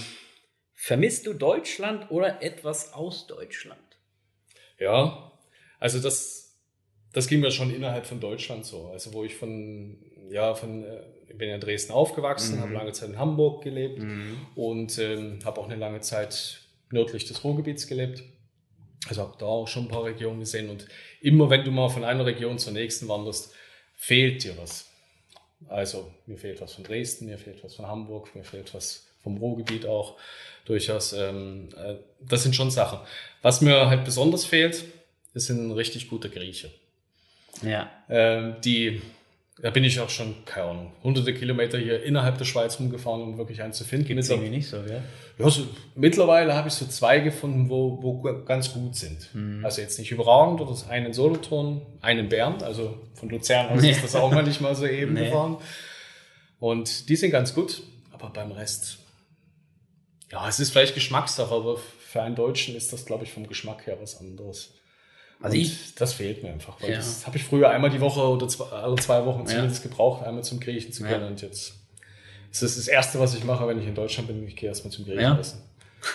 [0.75, 3.81] vermisst du Deutschland oder etwas aus Deutschland?
[4.79, 5.33] Ja,
[5.79, 6.57] also das,
[7.13, 8.89] das ging mir schon innerhalb von Deutschland so.
[8.89, 9.99] Also wo ich von,
[10.31, 12.63] ja, von, äh, ich bin ja in Dresden aufgewachsen, mhm.
[12.63, 14.37] habe lange Zeit in Hamburg gelebt mhm.
[14.55, 16.61] und ähm, habe auch eine lange Zeit
[16.91, 18.23] nördlich des Ruhrgebiets gelebt.
[19.09, 20.87] Also habe da auch schon ein paar Regionen gesehen und
[21.21, 23.53] immer wenn du mal von einer Region zur nächsten wanderst,
[23.97, 24.91] fehlt dir was.
[25.69, 29.39] Also mir fehlt was von Dresden, mir fehlt was von Hamburg, mir fehlt was vom
[29.39, 30.17] Ruhrgebiet auch
[30.65, 31.13] durchaus.
[31.13, 32.99] Ähm, äh, das sind schon Sachen.
[33.43, 34.85] Was mir halt besonders fehlt,
[35.35, 36.71] ist ein richtig guter Grieche.
[37.63, 37.91] Ja.
[38.09, 39.03] Ähm, die
[39.59, 43.39] da bin ich auch schon, keine Ahnung, hunderte Kilometer hier innerhalb der Schweiz rumgefahren, um
[43.39, 44.07] wirklich einen zu finden.
[44.07, 45.03] Gibt es irgendwie nicht so, ja?
[45.39, 49.35] Ja, so, mittlerweile habe ich so zwei gefunden, wo, wo ganz gut sind.
[49.35, 49.65] Mhm.
[49.65, 54.15] Also jetzt nicht überragend, oder einen Solothurn, einen Bern, also von Luzern aus ist das
[54.15, 55.25] auch mal nicht mal so eben nee.
[55.25, 55.57] gefahren.
[56.59, 57.83] Und die sind ganz gut,
[58.13, 58.99] aber beim Rest,
[60.31, 63.87] ja, es ist vielleicht Geschmackssache, aber für einen Deutschen ist das, glaube ich, vom Geschmack
[63.87, 64.75] her was anderes.
[65.40, 66.81] Also ich, das fehlt mir einfach.
[66.81, 66.97] Weil ja.
[66.97, 69.90] Das habe ich früher einmal die Woche oder zwei, alle zwei Wochen zumindest ja.
[69.90, 71.21] gebraucht, einmal zum Griechen zu gehen.
[71.21, 71.26] Ja.
[71.26, 71.75] Und jetzt
[72.50, 74.47] ist das das Erste, was ich mache, wenn ich in Deutschland bin.
[74.47, 75.38] Ich gehe erstmal zum Griechen ja.
[75.38, 75.62] essen.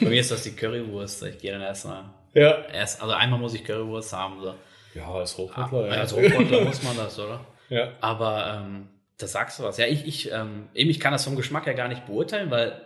[0.00, 1.22] Bei mir ist das die Currywurst.
[1.24, 2.04] Ich gehe dann erstmal.
[2.34, 2.64] Ja.
[2.72, 4.40] Erst, also einmal muss ich Currywurst haben.
[4.40, 4.54] So.
[4.94, 5.86] Ja, als Hochmodler.
[5.88, 6.00] Ja.
[6.00, 7.44] Als Hochmodler muss man das, oder?
[7.68, 7.92] Ja.
[8.00, 9.78] Aber ähm, da sagst du was.
[9.78, 12.80] Ja, ich, ich, ähm, eben, ich kann das vom Geschmack her gar nicht beurteilen, weil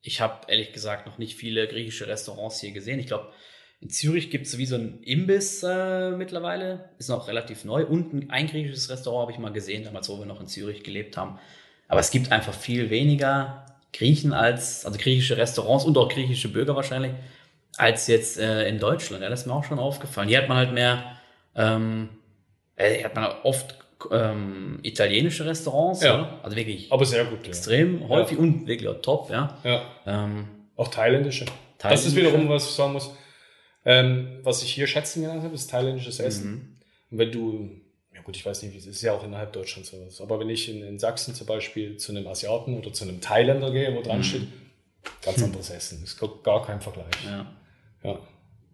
[0.00, 2.98] ich habe ehrlich gesagt noch nicht viele griechische Restaurants hier gesehen.
[2.98, 3.32] Ich glaube,
[3.80, 7.84] in Zürich gibt es wie so ein Imbiss äh, mittlerweile, ist noch relativ neu.
[7.84, 11.16] Und ein griechisches Restaurant habe ich mal gesehen, damals, wo wir noch in Zürich gelebt
[11.16, 11.38] haben.
[11.86, 16.74] Aber es gibt einfach viel weniger Griechen als, also griechische Restaurants und auch griechische Bürger
[16.74, 17.12] wahrscheinlich,
[17.76, 19.22] als jetzt äh, in Deutschland.
[19.22, 20.28] Ja, das ist mir auch schon aufgefallen.
[20.28, 21.16] Hier hat man halt mehr,
[21.54, 22.08] ähm,
[22.74, 23.76] äh, hier hat man oft
[24.10, 26.14] ähm, italienische Restaurants, ja.
[26.14, 26.40] Oder?
[26.42, 28.08] also wirklich aber sehr gut, extrem ja.
[28.08, 28.42] häufig ja.
[28.42, 29.56] und wirklich auch top, ja.
[29.64, 29.82] ja.
[30.06, 31.46] Ähm, auch thailändische.
[31.78, 31.88] thailändische.
[31.88, 33.12] Das ist wiederum, was ich sagen muss,
[33.88, 36.50] ähm, was ich hier schätzen gelernt habe, ist thailändisches Essen.
[36.50, 36.76] Mhm.
[37.10, 37.70] Und wenn du,
[38.14, 40.50] ja gut, ich weiß nicht, wie es ist, ja auch innerhalb Deutschlands sowas, aber wenn
[40.50, 44.02] ich in, in, Sachsen zum Beispiel zu einem Asiaten oder zu einem Thailänder gehe, wo
[44.02, 44.24] dran mhm.
[44.24, 44.42] steht,
[45.22, 46.04] ganz anderes Essen.
[46.04, 47.06] Ist gar kein Vergleich.
[47.24, 47.50] Ja.
[48.04, 48.18] ja.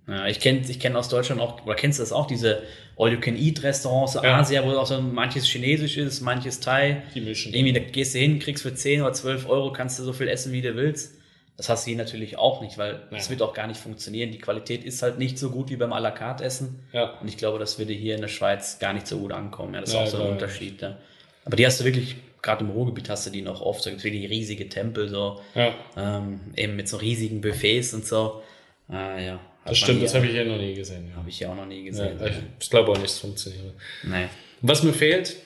[0.09, 2.65] Ja, ich kenne ich kenn aus Deutschland auch, oder kennst du das auch, diese
[2.99, 4.41] All-You-Can-Eat-Restaurants, ja.
[4.41, 7.05] Asia, wo auch so manches Chinesisch ist, manches Thai.
[7.15, 7.55] Die mischen.
[7.55, 10.29] Irgendwie, da gehst du hin, kriegst für 10 oder 12 Euro, kannst du so viel
[10.29, 11.15] essen, wie du willst.
[11.57, 13.01] Das hast du hier natürlich auch nicht, weil ja.
[13.11, 14.33] das wird auch gar nicht funktionieren.
[14.33, 16.81] Die Qualität ist halt nicht so gut wie beim à la carte Essen.
[16.93, 17.17] Ja.
[17.21, 19.75] Und ich glaube, das würde hier in der Schweiz gar nicht so gut ankommen.
[19.75, 20.83] Ja, das ist ja, auch so ein Unterschied.
[20.83, 20.97] Ja.
[21.45, 24.29] Aber die hast du wirklich, gerade im Ruhrgebiet hast du die noch oft, so wirklich
[24.29, 25.75] riesige Tempel, so ja.
[25.97, 28.43] ähm, eben mit so riesigen Buffets und so.
[28.89, 29.41] Ah, ja.
[29.65, 31.09] Das stimmt, das habe ich hier noch nie gesehen.
[31.09, 31.17] Ja.
[31.17, 32.19] Habe ich hier auch noch nie gesehen.
[32.21, 33.75] Ja, ich glaube auch nicht, es funktioniert.
[34.03, 34.27] Nee.
[34.61, 35.37] Was mir fehlt,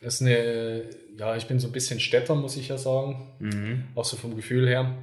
[0.00, 0.82] ist eine,
[1.16, 3.28] ja, ich bin so ein bisschen Städter, muss ich ja sagen.
[3.38, 3.84] Mhm.
[3.94, 4.96] Auch so vom Gefühl her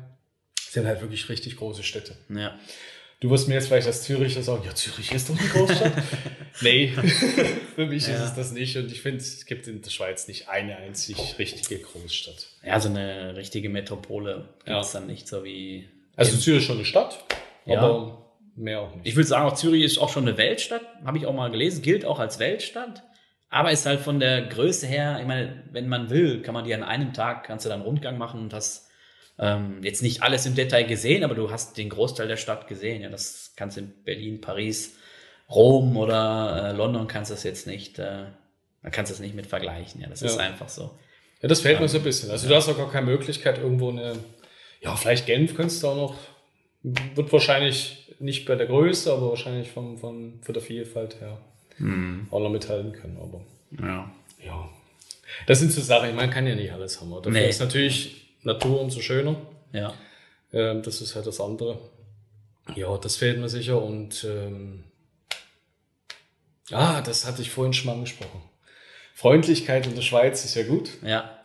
[0.76, 2.16] sind halt wirklich richtig große Städte.
[2.30, 2.58] Ja.
[3.22, 5.94] Du wirst mir jetzt vielleicht als Züricher sagen, ja, Zürich ist doch eine Großstadt.
[6.62, 6.90] nee,
[7.76, 8.14] für mich ja.
[8.14, 8.78] ist es das nicht.
[8.78, 12.50] Und ich finde, es gibt in der Schweiz nicht eine einzig richtige Großstadt.
[12.64, 15.00] Ja, so eine richtige Metropole gibt es ja.
[15.00, 15.90] dann nicht so wie.
[16.16, 17.24] Also Zürich ist schon eine Stadt,
[17.66, 17.80] ja.
[17.80, 19.08] aber mehr auch nicht.
[19.08, 21.82] Ich würde sagen, auch Zürich ist auch schon eine Weltstadt, habe ich auch mal gelesen,
[21.82, 23.04] gilt auch als Weltstadt.
[23.50, 26.74] Aber ist halt von der Größe her, ich meine, wenn man will, kann man die
[26.74, 28.85] an einem Tag, kannst du dann Rundgang machen und hast
[29.38, 33.02] ähm, jetzt nicht alles im Detail gesehen, aber du hast den Großteil der Stadt gesehen.
[33.02, 34.96] Ja, das kannst du in Berlin, Paris,
[35.50, 38.26] Rom oder äh, London kannst du das jetzt nicht, äh,
[38.92, 40.02] kannst das nicht mit vergleichen.
[40.02, 40.28] Ja, das ja.
[40.28, 40.98] ist einfach so.
[41.42, 42.32] Ja, das fällt mir so ein bisschen.
[42.32, 44.16] Also du hast auch gar keine Möglichkeit irgendwo eine,
[44.82, 46.16] ja, vielleicht Genf könntest du auch noch,
[47.16, 51.38] wird wahrscheinlich nicht bei der Größe, aber wahrscheinlich von, von, von der Vielfalt her
[51.78, 52.28] hm.
[52.32, 53.18] auch noch mithalten können.
[53.18, 54.12] Aber ja.
[54.44, 54.70] ja.
[55.48, 57.12] Das sind so Sachen, man kann ja nicht alles haben.
[57.12, 57.50] Dafür nee.
[57.50, 59.36] ist natürlich Natur umso schöner.
[59.74, 59.94] Ja.
[60.54, 61.78] Ähm, das ist halt das andere.
[62.76, 64.86] Ja, das fehlt mir sicher und ähm,
[66.72, 68.42] ah, das hatte ich vorhin schon mal angesprochen.
[69.14, 70.90] Freundlichkeit in der Schweiz ist ja gut.
[71.04, 71.40] Ja.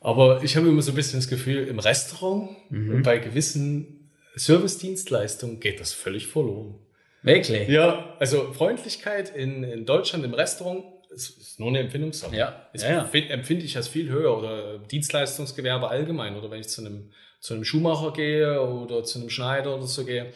[0.00, 3.02] Aber ich habe immer so ein bisschen das Gefühl, im Restaurant mhm.
[3.02, 6.74] bei gewissen Service-Dienstleistungen geht das völlig verloren.
[7.22, 7.68] Wirklich?
[7.68, 12.34] Ja, also Freundlichkeit in, in Deutschland im Restaurant es ist nur eine Empfindungssache.
[12.34, 12.68] Ja.
[12.74, 13.10] Ja, ja.
[13.30, 17.64] empfinde ich als viel höher oder Dienstleistungsgewerbe allgemein oder wenn ich zu einem, zu einem
[17.64, 20.32] Schuhmacher gehe oder zu einem Schneider oder so gehe,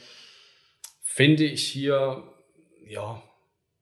[1.03, 2.23] finde ich hier,
[2.87, 3.23] ja,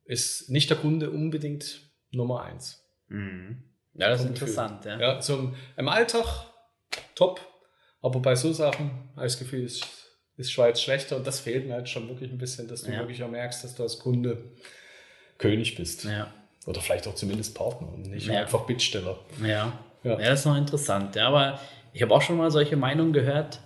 [0.04, 1.80] ist nicht der Kunde unbedingt
[2.10, 2.82] Nummer eins.
[3.08, 3.62] Mhm.
[3.94, 4.84] Ja, das ist interessant.
[4.84, 6.46] Ja, ja zum, im Alltag
[7.14, 7.40] top,
[8.02, 9.86] aber bei so Sachen habe ich das Gefühl, ist,
[10.36, 12.98] ist Schweiz schlechter und das fehlt mir halt schon wirklich ein bisschen, dass du ja.
[12.98, 14.52] wirklich auch merkst, dass du als Kunde
[15.38, 16.04] König bist.
[16.04, 16.32] Ja.
[16.66, 18.40] Oder vielleicht auch zumindest Partner und nicht ja.
[18.40, 19.18] einfach Bittsteller.
[19.40, 19.72] Ja.
[20.02, 20.12] ja.
[20.12, 21.14] ja, das ist noch interessant.
[21.14, 21.60] Ja, aber
[21.92, 23.60] ich habe auch schon mal solche Meinungen gehört.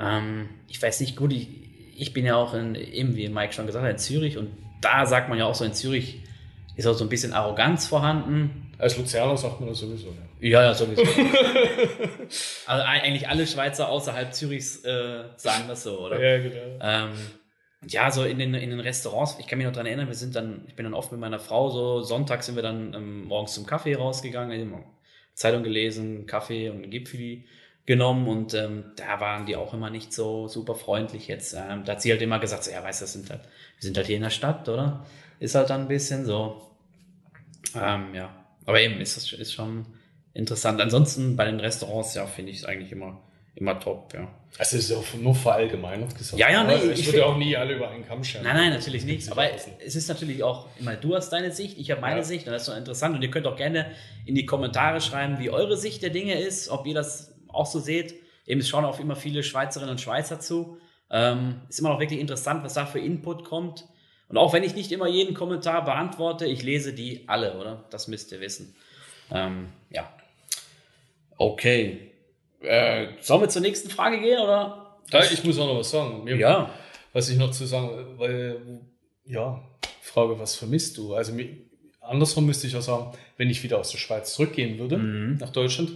[0.00, 1.48] Ähm, ich weiß nicht, gut, ich,
[1.96, 4.50] ich bin ja auch in, eben wie Mike schon gesagt hat, in Zürich und
[4.80, 6.20] da sagt man ja auch so, in Zürich
[6.76, 8.72] ist auch so ein bisschen Arroganz vorhanden.
[8.78, 10.08] Als Luzerner sagt man das sowieso.
[10.40, 11.02] Ja, ja, ja sowieso.
[12.66, 16.20] also eigentlich alle Schweizer außerhalb Zürichs äh, sagen das so, oder?
[16.20, 16.78] Ja, genau.
[16.80, 17.12] Ähm,
[17.86, 20.34] ja, so in den, in den Restaurants, ich kann mich noch daran erinnern, wir sind
[20.34, 23.54] dann, ich bin dann oft mit meiner Frau, so Sonntag sind wir dann ähm, morgens
[23.54, 24.72] zum Kaffee rausgegangen,
[25.34, 27.44] Zeitung gelesen, Kaffee und Gipfeli
[27.84, 31.54] genommen und ähm, da waren die auch immer nicht so super freundlich jetzt.
[31.54, 34.06] Ähm, da hat sie halt immer gesagt, so, ja, weißt du, halt, wir sind halt
[34.06, 35.06] hier in der Stadt, oder?
[35.38, 36.62] Ist halt dann ein bisschen so.
[37.74, 38.34] Ähm, ja,
[38.64, 39.86] aber eben ist das ist schon
[40.34, 40.80] interessant.
[40.80, 43.20] Ansonsten bei den Restaurants, ja, finde ich es eigentlich immer,
[43.54, 44.28] immer top, ja.
[44.58, 46.38] Also es ist auch nur verallgemeinert gesagt.
[46.38, 48.44] Ja, ja, nee, ich, ich würde auch nie alle über einen Kamm scheren.
[48.44, 49.30] Nein, nein, natürlich nicht.
[49.30, 52.24] Aber es ist natürlich auch immer, du hast deine Sicht, ich habe meine ja.
[52.24, 53.14] Sicht und das ist so interessant.
[53.14, 53.92] Und ihr könnt auch gerne
[54.24, 57.80] in die Kommentare schreiben, wie eure Sicht der Dinge ist, ob ihr das auch so
[57.80, 58.14] seht.
[58.46, 60.78] Eben, es schauen auch immer viele Schweizerinnen und Schweizer zu.
[61.10, 63.84] Ähm, ist immer noch wirklich interessant, was da für Input kommt.
[64.28, 67.84] Und auch wenn ich nicht immer jeden Kommentar beantworte, ich lese die alle, oder?
[67.90, 68.74] Das müsst ihr wissen.
[69.30, 70.10] Ähm, ja.
[71.36, 72.12] Okay.
[72.66, 74.98] Äh, sollen wir zur nächsten Frage gehen, oder?
[75.10, 76.24] Ja, ich muss auch noch was sagen.
[76.24, 76.70] Mir, ja.
[77.12, 78.80] Was ich noch zu sagen, weil,
[79.24, 79.62] ja,
[80.02, 81.14] Frage, was vermisst du?
[81.14, 81.32] Also,
[82.00, 85.38] andersrum müsste ich auch sagen, wenn ich wieder aus der Schweiz zurückgehen würde, mhm.
[85.38, 85.92] nach Deutschland,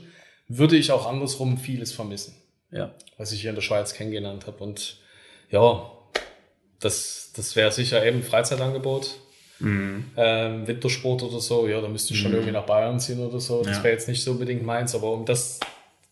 [0.49, 2.35] würde ich auch andersrum vieles vermissen.
[2.71, 2.95] Ja.
[3.19, 4.63] Was ich hier in der Schweiz kennengelernt habe.
[4.63, 4.99] Und
[5.51, 5.91] ja,
[6.81, 9.17] das, das wäre sicher eben Freizeitangebot.
[9.59, 10.07] Mhm.
[10.17, 12.39] Ähm, Wintersport oder so, ja, da müsste ich schon mhm.
[12.39, 13.63] irgendwie nach Bayern ziehen oder so.
[13.63, 13.85] Das ja.
[13.85, 15.61] wäre jetzt nicht so unbedingt meins, aber um das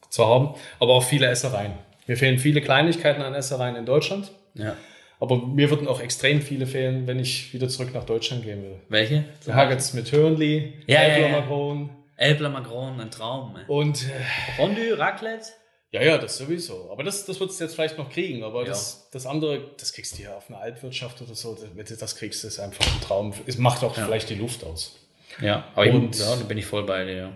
[0.08, 1.72] zu haben, aber auch viele Essereien.
[2.06, 4.30] Mir fehlen viele Kleinigkeiten an Essereien in Deutschland.
[4.54, 4.76] Ja.
[5.20, 8.76] Aber mir würden auch extrem viele fehlen, wenn ich wieder zurück nach Deutschland gehen will.
[8.88, 9.24] Welche?
[9.48, 11.28] Haggets mit Hörnli, ja.
[11.28, 13.56] Macron, Elbler Macron, ein Traum.
[13.66, 15.48] Und äh, Fondue, Raclette?
[15.90, 16.90] Ja, ja, das sowieso.
[16.92, 18.42] Aber das, das würdest du jetzt vielleicht noch kriegen.
[18.44, 18.68] Aber ja.
[18.68, 21.54] das, das andere, das kriegst du ja auf einer Altwirtschaft oder so.
[21.54, 23.32] Du das kriegst, ist einfach ein Traum.
[23.46, 24.04] Es macht auch ja.
[24.04, 24.96] vielleicht die Luft aus.
[25.40, 27.16] Ja, aber Und, ich, ja, da bin ich voll bei dir.
[27.16, 27.32] Ja,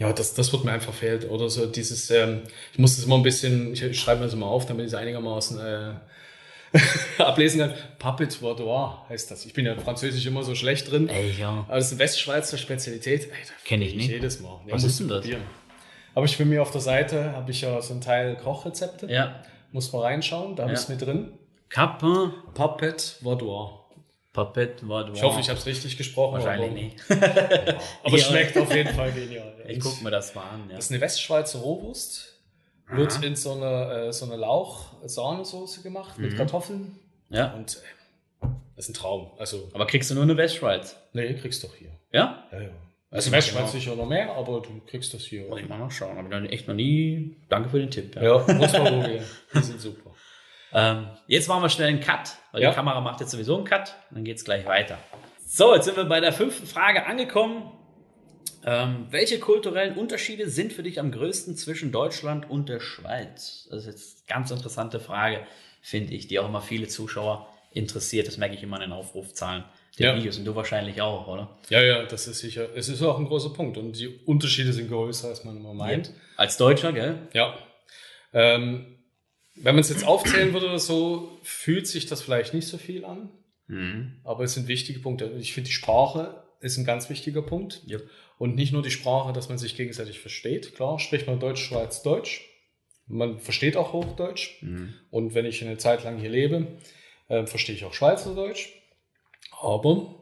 [0.00, 1.30] ja das, das wird mir einfach fehlt.
[1.30, 4.34] Oder so dieses, ähm, ich muss das immer ein bisschen, ich, ich schreibe mir das
[4.34, 5.92] mal auf, damit ich es einigermaßen äh,
[7.22, 7.74] ablesen kann.
[7.98, 9.44] Puppet Vaudois heißt das.
[9.44, 11.08] Ich bin ja Französisch immer so schlecht drin.
[11.08, 11.64] Ey, ja.
[11.68, 13.28] Aber das ist eine Westschweizer Spezialität.
[13.64, 14.08] Kenne ich nicht.
[14.08, 14.60] Jedes Mal.
[14.66, 15.20] Ja, Was ist denn das?
[15.20, 15.42] Probieren.
[16.16, 19.06] Habe ich für mich auf der Seite, habe ich ja so ein Teil Kochrezepte.
[19.06, 19.42] Ja.
[19.70, 20.78] Muss mal reinschauen, da habe ja.
[20.78, 21.32] ich es mit drin.
[21.68, 22.32] Capin.
[22.54, 23.80] Puppet Vaudois.
[24.32, 25.14] Puppet Vaudois.
[25.14, 26.34] Ich hoffe, ich habe es richtig gesprochen.
[26.34, 26.96] Wahrscheinlich nicht.
[28.04, 29.59] aber es schmeckt auf jeden Fall genial.
[29.70, 30.68] Ich gucke mir das mal an.
[30.68, 30.76] Ja.
[30.76, 32.36] Das ist eine Westschweizer Rohwurst.
[32.92, 33.22] Wird Aha.
[33.22, 36.24] in so eine, äh, so eine Lauch-Sahnesoße gemacht mhm.
[36.24, 36.98] mit Kartoffeln.
[37.28, 37.52] Ja.
[37.52, 39.30] Und äh, das ist ein Traum.
[39.38, 40.96] Also, aber kriegst du nur eine Westschweiz?
[41.12, 41.90] Nee, kriegst du doch hier.
[42.12, 42.48] Ja?
[42.50, 42.70] Ja, ja.
[43.12, 45.48] Also Westschweiz sicher noch mehr, aber du kriegst das hier.
[45.48, 46.16] Muss ich mal nachschauen.
[46.16, 47.36] Aber dann echt noch nie.
[47.48, 48.14] Danke für den Tipp.
[48.14, 49.24] Ja, ja muss man probieren.
[49.54, 50.10] Die sind super.
[50.72, 52.70] Ähm, jetzt machen wir schnell einen Cut, weil ja.
[52.70, 53.96] die Kamera macht jetzt sowieso einen Cut.
[54.10, 54.98] Und dann geht es gleich weiter.
[55.44, 57.72] So, jetzt sind wir bei der fünften Frage angekommen.
[58.64, 63.66] Ähm, welche kulturellen Unterschiede sind für dich am größten zwischen Deutschland und der Schweiz?
[63.70, 65.46] Das ist jetzt eine ganz interessante Frage,
[65.80, 68.26] finde ich, die auch immer viele Zuschauer interessiert.
[68.26, 69.64] Das merke ich immer in den Aufrufzahlen
[69.98, 70.16] der ja.
[70.16, 71.58] Videos und du wahrscheinlich auch, oder?
[71.68, 72.68] Ja, ja, das ist sicher.
[72.74, 76.08] Es ist auch ein großer Punkt und die Unterschiede sind größer, als man immer meint.
[76.08, 76.12] Ja.
[76.36, 77.28] Als Deutscher, gell?
[77.32, 77.58] Ja.
[78.32, 78.98] Ähm,
[79.56, 83.04] wenn man es jetzt aufzählen würde oder so, fühlt sich das vielleicht nicht so viel
[83.04, 83.30] an.
[83.66, 84.20] Mhm.
[84.24, 85.32] Aber es sind wichtige Punkte.
[85.38, 87.82] Ich finde, die Sprache ist ein ganz wichtiger Punkt.
[87.88, 88.08] Yep.
[88.40, 90.74] Und nicht nur die Sprache, dass man sich gegenseitig versteht.
[90.74, 92.48] Klar, spricht man Deutsch, Schweiz, Deutsch.
[93.06, 94.62] Man versteht auch Hochdeutsch.
[94.62, 94.94] Mhm.
[95.10, 96.66] Und wenn ich eine Zeit lang hier lebe,
[97.28, 98.70] äh, verstehe ich auch Schweizerdeutsch.
[99.60, 100.14] Aber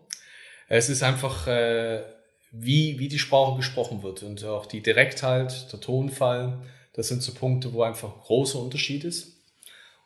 [0.67, 2.03] es ist einfach, äh,
[2.51, 6.59] wie, wie die Sprache gesprochen wird und auch die Direktheit, der Tonfall,
[6.95, 9.45] das sind so Punkte, wo einfach großer Unterschied ist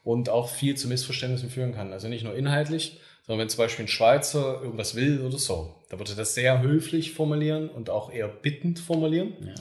[0.04, 1.94] und auch viel zu Missverständnissen führen kann.
[1.94, 5.98] Also nicht nur inhaltlich, sondern wenn zum Beispiel ein Schweizer irgendwas will oder so, da
[5.98, 9.34] wird er das sehr höflich formulieren und auch eher bittend formulieren.
[9.40, 9.54] Ja.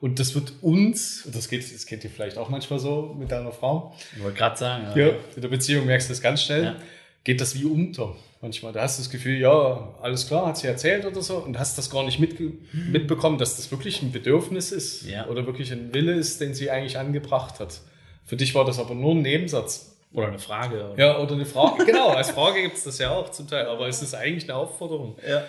[0.00, 3.50] Und das wird uns, das geht, das geht dir vielleicht auch manchmal so mit deiner
[3.50, 3.96] Frau.
[4.16, 4.84] Ich wollte gerade sagen.
[4.96, 5.08] Ja.
[5.08, 6.64] ja, in der Beziehung merkst du das ganz schnell.
[6.64, 6.76] Ja.
[7.24, 8.72] Geht das wie unter manchmal.
[8.72, 11.78] Da hast du das Gefühl, ja, alles klar, hat sie erzählt oder so und hast
[11.78, 15.26] das gar nicht mitbekommen, dass das wirklich ein Bedürfnis ist ja.
[15.26, 17.80] oder wirklich ein Wille ist, den sie eigentlich angebracht hat.
[18.24, 19.97] Für dich war das aber nur ein Nebensatz.
[20.12, 20.92] Oder eine Frage.
[20.92, 20.98] Oder?
[20.98, 21.84] Ja, oder eine Frage.
[21.84, 24.58] genau, als Frage gibt es das ja auch zum Teil, aber es ist eigentlich eine
[24.58, 25.18] Aufforderung.
[25.26, 25.44] Ja.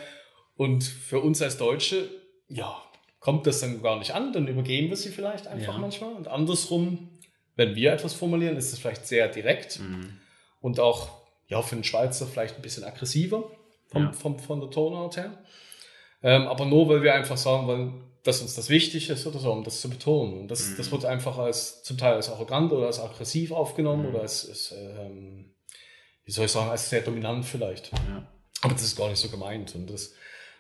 [0.58, 2.10] Und für uns als Deutsche,
[2.50, 2.82] ja,
[3.20, 5.80] kommt das dann gar nicht an, dann übergehen wir sie vielleicht einfach ja.
[5.80, 6.14] manchmal.
[6.14, 7.10] Und andersrum,
[7.56, 10.20] wenn wir etwas formulieren, ist es vielleicht sehr direkt mhm.
[10.62, 11.10] und auch
[11.48, 13.44] ja, für einen Schweizer vielleicht ein bisschen aggressiver
[13.88, 14.12] vom, ja.
[14.12, 15.38] vom, von der Tonart her.
[16.22, 19.52] Ähm, aber nur, weil wir einfach sagen wollen, dass uns das wichtig ist oder so,
[19.52, 20.42] um das zu betonen.
[20.42, 20.78] Und das, mhm.
[20.78, 24.10] das wird einfach als zum Teil als arrogant oder als aggressiv aufgenommen mhm.
[24.10, 25.54] oder als, als ähm,
[26.26, 27.92] wie soll ich sagen, als sehr dominant vielleicht.
[27.92, 28.28] Ja.
[28.62, 29.74] Aber das ist gar nicht so gemeint.
[29.76, 30.14] Und das,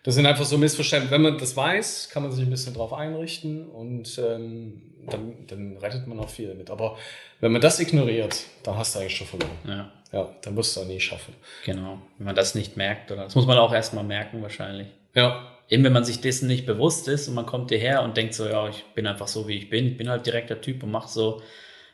[0.04, 1.12] Das sind einfach so Missverständnisse.
[1.12, 5.78] Wenn man das weiß, kann man sich ein bisschen drauf einrichten und ähm, dann, dann
[5.78, 6.70] rettet man auch viel damit.
[6.70, 6.98] Aber
[7.42, 9.58] wenn man das ignoriert, dann hast du eigentlich schon verloren.
[9.68, 9.92] Ja.
[10.12, 11.36] Ja, dann wirst du es auch nie schaffen.
[11.66, 12.02] Genau.
[12.18, 14.88] Wenn man das nicht merkt, oder das muss man auch erstmal merken wahrscheinlich.
[15.14, 15.59] Ja.
[15.70, 18.48] Eben wenn man sich dessen nicht bewusst ist und man kommt hierher und denkt so,
[18.48, 19.88] ja, ich bin einfach so, wie ich bin.
[19.88, 21.42] Ich bin halt direkt der Typ und mach so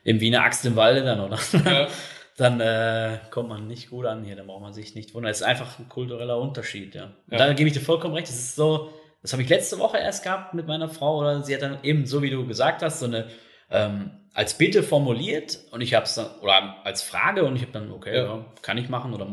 [0.03, 1.39] eben wie eine Axt im Walde dann, oder?
[1.65, 1.87] Ja.
[2.37, 5.31] dann äh, kommt man nicht gut an hier, dann braucht man sich nicht wundern.
[5.31, 7.13] Es ist einfach ein kultureller Unterschied, ja.
[7.29, 7.37] ja.
[7.37, 8.27] Da gebe ich dir vollkommen recht.
[8.27, 11.53] Es ist so, das habe ich letzte Woche erst gehabt mit meiner Frau, oder sie
[11.53, 13.27] hat dann eben, so wie du gesagt hast, so eine
[13.71, 17.71] ähm, als Bitte formuliert und ich habe es dann, oder als Frage und ich habe
[17.71, 18.17] dann, okay.
[18.17, 19.25] Ja, kann ich machen oder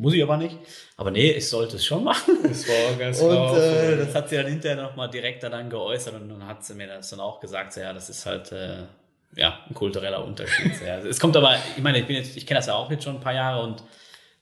[0.00, 0.56] muss ich aber nicht.
[0.96, 2.38] Aber nee, ich sollte es schon machen.
[2.42, 3.52] Das war ganz klar.
[3.52, 6.74] Und äh, das hat sie dann hinterher nochmal direkt dann geäußert und dann hat sie
[6.74, 8.84] mir das dann auch gesagt, so, ja, das ist halt äh,
[9.36, 10.72] ja, ein kultureller Unterschied.
[10.86, 11.00] ja.
[11.00, 13.16] Es kommt aber, ich meine, ich bin jetzt, ich kenne das ja auch jetzt schon
[13.16, 13.84] ein paar Jahre und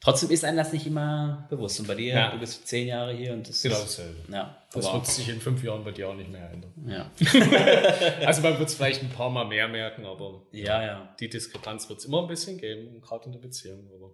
[0.01, 1.81] trotzdem ist einem das nicht immer bewusst.
[1.81, 2.31] Und bei dir, ja.
[2.31, 4.33] du bist zehn Jahre hier und das genau ist, dasselbe.
[4.33, 6.73] Ja, das wird sich in fünf Jahren bei dir auch nicht mehr ändern.
[6.87, 7.11] Ja.
[8.27, 11.15] also man wird es vielleicht ein paar Mal mehr merken, aber ja, ja.
[11.19, 13.91] die Diskrepanz wird es immer ein bisschen geben, gerade in der Beziehung.
[13.93, 14.13] Aber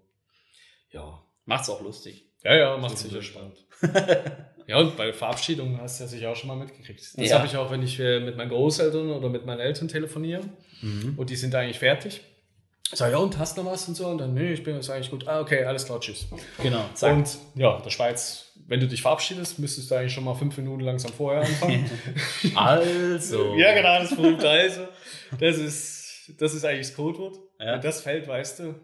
[0.94, 1.22] ja.
[1.46, 2.26] Macht's auch lustig.
[2.42, 3.64] Ja, ja, macht sicher spannend.
[4.66, 7.00] Ja, und bei Verabschiedungen hast du ja sicher auch schon mal mitgekriegt.
[7.18, 7.36] Das ja.
[7.36, 10.42] habe ich auch, wenn ich äh, mit meinen Großeltern oder mit meinen Eltern telefoniere
[10.80, 11.14] mhm.
[11.16, 12.22] und die sind eigentlich fertig.
[12.92, 14.06] Sag ja, und hast noch was und so?
[14.06, 15.26] Und dann, nee, ich bin jetzt eigentlich gut.
[15.26, 16.26] Ah, okay, alles klar, tschüss.
[16.62, 17.12] Genau, zack.
[17.12, 20.80] Und ja, der Schweiz, wenn du dich verabschiedest, müsstest du eigentlich schon mal fünf Minuten
[20.80, 21.90] langsam vorher anfangen.
[22.54, 23.54] also.
[23.58, 24.86] ja, genau, das berühmte also.
[25.38, 27.36] Das ist, das ist eigentlich das Codewort.
[27.58, 27.74] Ja.
[27.74, 28.74] Wenn das fällt, weißt du,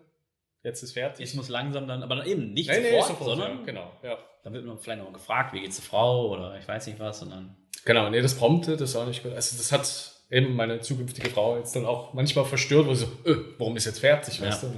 [0.62, 1.26] jetzt ist fertig.
[1.26, 4.18] Ich muss langsam dann, aber eben nicht nee, sofort, nee, sofort sondern ja, genau, ja.
[4.42, 7.22] Dann wird man vielleicht noch gefragt, wie geht's der Frau oder ich weiß nicht was
[7.22, 7.56] und dann.
[7.84, 9.32] Genau, nee, das Prompte, das auch nicht gut.
[9.32, 13.30] Also das hat eben meine zukünftige Frau jetzt dann auch manchmal verstört, wo sie so,
[13.30, 14.68] äh, warum ist jetzt fertig, ja, weißt du?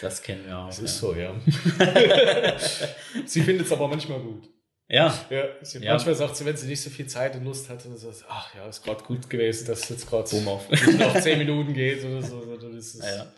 [0.00, 0.66] Das kennen wir auch.
[0.66, 0.84] Das ja.
[0.84, 1.34] ist so, ja.
[3.26, 4.48] sie findet es aber manchmal gut.
[4.88, 5.06] Ja.
[5.30, 5.92] ja, sie, ja.
[5.92, 8.54] Manchmal sagt sie, wenn sie nicht so viel Zeit und Lust hat, dann sagt ach
[8.54, 12.56] ja, ist gerade gut gewesen, dass es jetzt gerade noch zehn Minuten geht oder so.
[12.56, 13.32] Das ist, ja.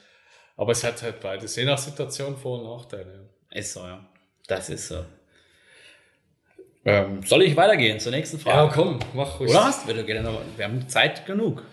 [0.56, 3.28] Aber es hat halt beides, je nach Situation Vor- und Nachteile.
[3.50, 4.06] Ist so, ja.
[4.46, 5.04] Das ist so.
[6.84, 8.68] Ähm, soll ich weitergehen zur nächsten Frage?
[8.68, 9.50] Ja, komm, mach ruhig.
[9.50, 9.96] Oder hast du?
[9.96, 11.64] Wir, noch, wir haben Zeit genug.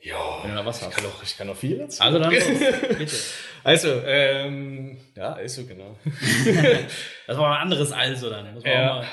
[0.00, 0.96] Ja, wenn du noch was ich hast.
[0.96, 2.02] Kann auch, ich kann noch viel dazu.
[2.02, 2.44] Also dann los,
[2.98, 3.16] bitte.
[3.62, 5.96] Also, ähm, ja, also genau.
[7.26, 8.52] das war ein anderes Also dann.
[8.52, 9.04] Muss man ja.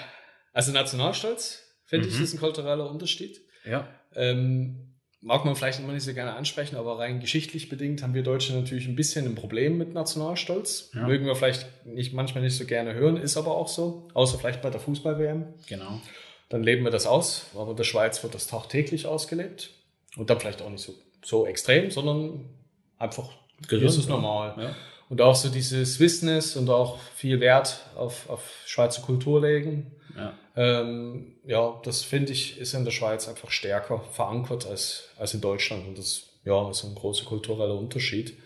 [0.54, 2.13] Also Nationalstolz, finde mhm.
[2.13, 3.39] ich, ist ein kultureller Unterschied.
[3.63, 3.88] Ja.
[4.15, 4.90] Ähm,
[5.21, 8.53] mag man vielleicht immer nicht so gerne ansprechen, aber rein geschichtlich bedingt haben wir Deutsche
[8.53, 10.91] natürlich ein bisschen ein Problem mit Nationalstolz.
[10.93, 11.07] Ja.
[11.07, 14.07] Mögen wir vielleicht nicht, manchmal nicht so gerne hören, ist aber auch so.
[14.13, 15.45] Außer vielleicht bei der Fußball-WM.
[15.67, 16.01] Genau.
[16.49, 19.69] Dann leben wir das aus, aber in der Schweiz wird das tagtäglich ausgelebt.
[20.17, 22.49] Und dann vielleicht auch nicht so, so extrem, sondern
[22.97, 23.29] einfach,
[23.67, 24.55] Gesund, ist es normal.
[24.57, 24.75] Ja.
[25.07, 29.91] Und auch so dieses Swissness und auch viel Wert auf, auf Schweizer Kultur legen.
[30.15, 30.34] Ja.
[30.56, 35.41] Ähm, ja, das finde ich, ist in der Schweiz einfach stärker verankert als, als in
[35.41, 35.88] Deutschland.
[35.88, 38.38] Und das ja, ist ein großer kultureller Unterschied.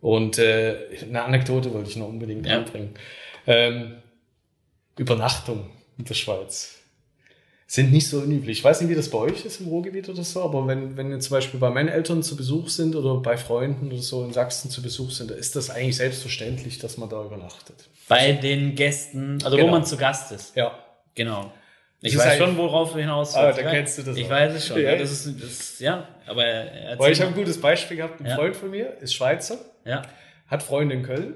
[0.00, 2.58] Und äh, eine Anekdote wollte ich noch unbedingt ja.
[2.58, 2.94] anbringen.
[3.46, 3.96] Ähm,
[4.96, 6.79] Übernachtung in der Schweiz
[7.70, 8.58] sind nicht so unüblich.
[8.58, 11.08] Ich weiß nicht, wie das bei euch ist im Ruhrgebiet oder so, aber wenn, wenn
[11.08, 14.32] wir zum Beispiel bei meinen Eltern zu Besuch sind oder bei Freunden oder so in
[14.32, 17.76] Sachsen zu Besuch sind, da ist das eigentlich selbstverständlich, dass man da übernachtet.
[18.08, 19.68] Bei den Gästen, also genau.
[19.68, 20.56] wo man zu Gast ist.
[20.56, 20.76] Ja.
[21.14, 21.52] Genau.
[22.00, 23.58] Ich weiß schon, worauf du hinaus willst.
[23.58, 24.30] Ah, da kennst du das Ich auch.
[24.30, 24.80] weiß es schon.
[24.80, 26.42] Ja, das ist, das, ja aber
[26.98, 28.20] Weil ich habe ein gutes Beispiel gehabt.
[28.20, 28.34] Ein ja.
[28.34, 29.58] Freund von mir ist Schweizer.
[29.84, 30.02] Ja.
[30.48, 31.34] Hat Freunde in Köln.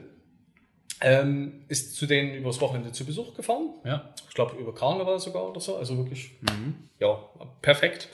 [1.00, 3.74] Ähm, ist zu denen übers Wochenende zu Besuch gefahren.
[3.85, 4.14] Ja.
[4.28, 5.76] Ich glaube, über Karneval sogar oder so.
[5.76, 6.74] Also wirklich, mhm.
[6.98, 7.18] ja,
[7.62, 8.09] perfekt.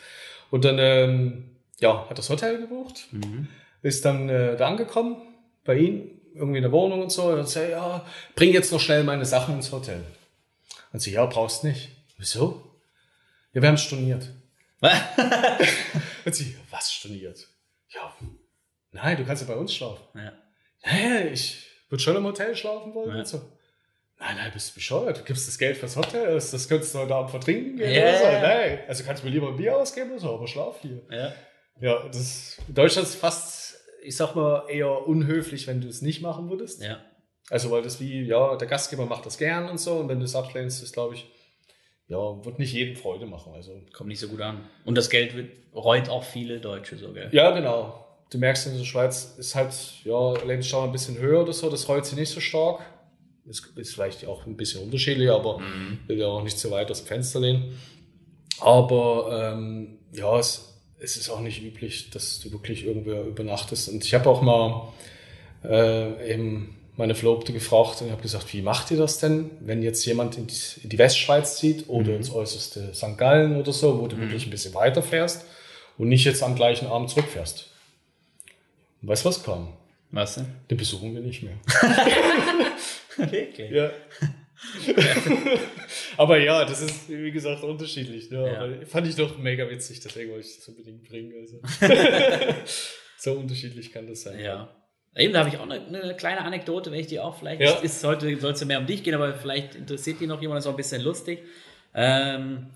[0.51, 3.07] Und dann, ähm, ja, hat das Hotel gebucht.
[3.13, 3.49] Mhm.
[3.83, 5.17] Ist dann äh, da angekommen,
[5.65, 7.25] bei ihm, irgendwie in der Wohnung und so.
[7.25, 10.05] Und dann sagt ja, bring jetzt noch schnell meine Sachen ins Hotel.
[10.93, 11.91] Und sie, ja, brauchst nicht.
[12.19, 12.63] Wieso?
[13.53, 14.31] Ja, wir haben storniert.
[16.25, 17.47] und sie, was storniert?
[17.91, 18.15] Ja,
[18.93, 20.03] nein, du kannst ja bei uns schlafen.
[20.15, 20.33] Ja.
[20.85, 23.19] Naja, ich würde schon im Hotel schlafen wollen.
[23.19, 23.25] Ja.
[23.25, 23.43] So.
[24.19, 25.19] Nein, nein, bist du bescheuert?
[25.19, 28.03] Du gibst das Geld fürs Hotel, das, das könntest du heute Abend vertrinken gehen ja,
[28.03, 28.25] oder so.
[28.25, 31.01] Nein, also kannst du mir lieber ein Bier ausgeben oder so, aber schlaf hier.
[31.11, 31.33] Ja.
[31.81, 36.21] Ja, das, in Deutschland ist fast, ich sag mal, eher unhöflich, wenn du es nicht
[36.21, 36.83] machen würdest.
[36.83, 37.01] Ja.
[37.49, 40.27] Also, weil das wie, ja, der Gastgeber macht das gern und so, und wenn du
[40.27, 41.27] es ablehnst, ist, glaube ich,
[42.07, 43.55] ja, wird nicht jedem Freude machen.
[43.55, 43.81] Also.
[43.93, 44.69] Kommt nicht so gut an.
[44.85, 47.31] Und das Geld wird, reut auch viele Deutsche so, gell?
[47.33, 48.05] Ja, genau.
[48.31, 51.89] Du merkst in der Schweiz ist halt, ja, Lebensstandard ein bisschen höher oder so, das
[51.89, 52.81] reut sie nicht so stark.
[53.45, 55.99] Das ist vielleicht auch ein bisschen unterschiedlich, aber mhm.
[56.07, 57.77] will ja auch nicht zu weit aus dem Fenster lehnen.
[58.61, 63.89] Aber ähm, ja, es, es ist auch nicht üblich, dass du wirklich irgendwo übernachtest.
[63.89, 64.93] Und ich habe auch mal
[65.65, 70.05] äh, eben meine Verlobte gefragt und habe gesagt, wie macht ihr das denn, wenn jetzt
[70.05, 72.17] jemand in die, in die Westschweiz zieht oder mhm.
[72.17, 73.17] ins äußerste St.
[73.17, 74.23] Gallen oder so, wo du mhm.
[74.23, 75.47] wirklich ein bisschen weiter fährst
[75.99, 77.70] und nicht jetzt am gleichen Abend zurückfährst.
[79.03, 79.73] Weißt du, was kam?
[80.11, 80.47] Was denn?
[80.71, 81.57] Den besuchen wir nicht mehr.
[83.17, 83.71] Wirklich?
[83.71, 83.91] Ja.
[86.17, 88.31] aber ja, das ist wie gesagt unterschiedlich.
[88.31, 88.79] Ne?
[88.81, 88.87] Ja.
[88.87, 91.33] Fand ich doch mega witzig, deswegen wollte ich das unbedingt bringen.
[91.41, 91.61] Also.
[93.17, 94.39] so unterschiedlich kann das sein.
[94.41, 94.75] Ja.
[95.17, 97.73] Eben, da habe ich auch eine, eine, kleine Anekdote, wenn ich die auch vielleicht, ja.
[97.79, 100.65] ist, sollte, soll es mehr um dich gehen, aber vielleicht interessiert die noch jemand, das
[100.65, 101.43] ist auch ein bisschen lustig.
[101.95, 102.71] Ähm,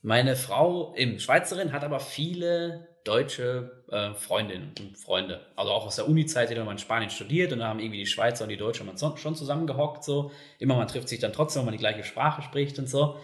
[0.00, 5.40] meine Frau, eben Schweizerin, hat aber viele deutsche äh, Freundinnen und Freunde.
[5.54, 8.06] Also auch aus der Uni-Zeit, die haben in Spanien studiert und da haben irgendwie die
[8.06, 10.04] Schweizer und die Deutschen schon zusammengehockt.
[10.04, 10.32] So.
[10.58, 13.16] Immer man trifft sich dann trotzdem, wenn man die gleiche Sprache spricht und so.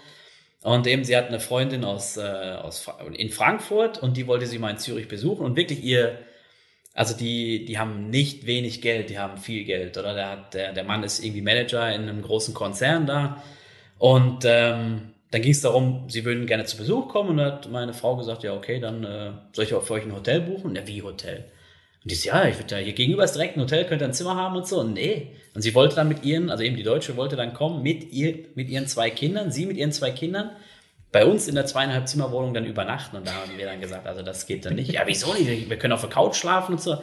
[0.63, 4.59] Und eben, sie hat eine Freundin aus, äh, aus in Frankfurt und die wollte sie
[4.59, 6.19] mal in Zürich besuchen und wirklich ihr,
[6.95, 10.15] also die, die haben nicht wenig Geld, die haben viel Geld, oder?
[10.15, 13.43] Der, der, der Mann ist irgendwie Manager in einem großen Konzern da.
[13.99, 17.95] Und ähm, dann ging es darum, sie würden gerne zu Besuch kommen und hat meine
[17.95, 20.77] Frau gesagt, ja, okay, dann äh, soll ich auch für euch ein Hotel buchen?
[20.77, 21.45] Ja, wie Hotel?
[22.03, 24.09] Und die so, ja, ich würde ja hier gegenüber ist direkt ein Hotel, könnt ihr
[24.09, 24.81] ein Zimmer haben und so.
[24.81, 25.29] Und nee.
[25.55, 28.45] Und sie wollte dann mit ihren, also eben die Deutsche wollte dann kommen mit ihr,
[28.55, 30.51] mit ihren zwei Kindern, sie mit ihren zwei Kindern,
[31.13, 33.17] bei uns in der zweieinhalb Zimmerwohnung dann übernachten.
[33.17, 34.93] Und da haben wir dann gesagt, also das geht dann nicht.
[34.93, 35.71] Ja, wieso nicht?
[35.71, 36.99] Wir können auf der Couch schlafen und so.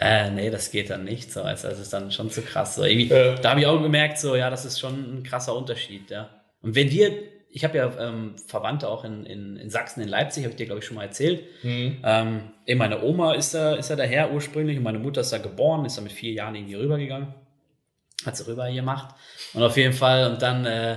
[0.00, 1.42] Äh, nee, das geht dann nicht so.
[1.42, 2.76] Also das ist dann schon zu krass.
[2.76, 3.36] So, irgendwie, äh.
[3.42, 6.30] Da habe ich auch gemerkt, so, ja, das ist schon ein krasser Unterschied, ja.
[6.62, 10.42] Und wenn wir ich habe ja ähm, Verwandte auch in, in, in Sachsen, in Leipzig,
[10.42, 11.44] habe ich dir, glaube ich, schon mal erzählt.
[11.62, 11.98] Mhm.
[12.02, 15.38] Ähm, eben meine Oma ist da, ist da daher ursprünglich und meine Mutter ist da
[15.38, 17.32] geboren, ist da mit vier Jahren irgendwie rübergegangen.
[18.26, 19.14] Hat sie rüber gemacht.
[19.52, 20.96] Und auf jeden Fall, und dann, äh,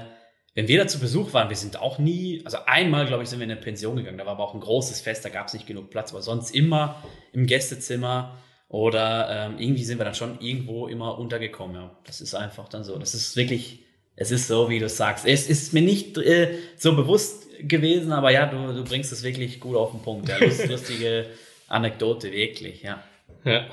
[0.55, 3.37] wenn wir da zu Besuch waren, wir sind auch nie, also einmal, glaube ich, sind
[3.37, 4.17] wir in eine Pension gegangen.
[4.17, 6.55] Da war aber auch ein großes Fest, da gab es nicht genug Platz, aber sonst
[6.55, 8.35] immer im Gästezimmer
[8.67, 11.75] oder ähm, irgendwie sind wir dann schon irgendwo immer untergekommen.
[11.75, 11.91] Ja.
[12.03, 12.97] Das ist einfach dann so.
[12.97, 13.86] Das ist wirklich
[14.19, 15.27] es ist so, wie du sagst.
[15.27, 19.59] Es ist mir nicht äh, so bewusst gewesen, aber ja, du, du bringst es wirklich
[19.59, 20.27] gut auf den Punkt.
[20.27, 21.27] Ja, Lust, lustige
[21.67, 23.03] Anekdote, wirklich, ja.
[23.45, 23.67] Ja,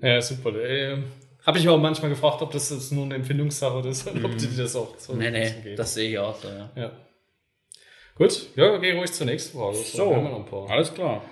[0.00, 0.56] ja super.
[0.56, 0.98] Äh,
[1.46, 4.38] Habe ich auch manchmal gefragt, ob das jetzt nur eine Empfindungssache ist oder ob mm.
[4.38, 5.78] dir das auch so Nee, nee, geht.
[5.78, 6.70] das sehe ich auch so, ja.
[6.74, 6.92] ja.
[8.16, 9.76] Gut, ja, geh ruhig zur nächsten Frage.
[9.76, 11.22] So, alles klar.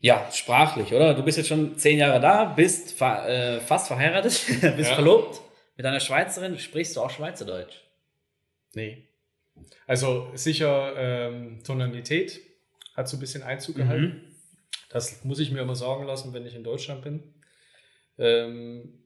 [0.00, 1.12] Ja, sprachlich, oder?
[1.12, 4.40] Du bist jetzt schon zehn Jahre da, bist fa äh, fast verheiratet,
[4.76, 4.94] bist ja.
[4.94, 5.40] verlobt.
[5.76, 7.82] Mit einer Schweizerin sprichst du auch Schweizerdeutsch?
[8.74, 9.06] Nee.
[9.86, 12.40] Also sicher ähm, Tonalität
[12.94, 14.04] hat so ein bisschen Einzug gehalten.
[14.04, 14.36] Mhm.
[14.88, 17.34] Das muss ich mir immer sagen lassen, wenn ich in Deutschland bin.
[18.18, 19.02] Ähm,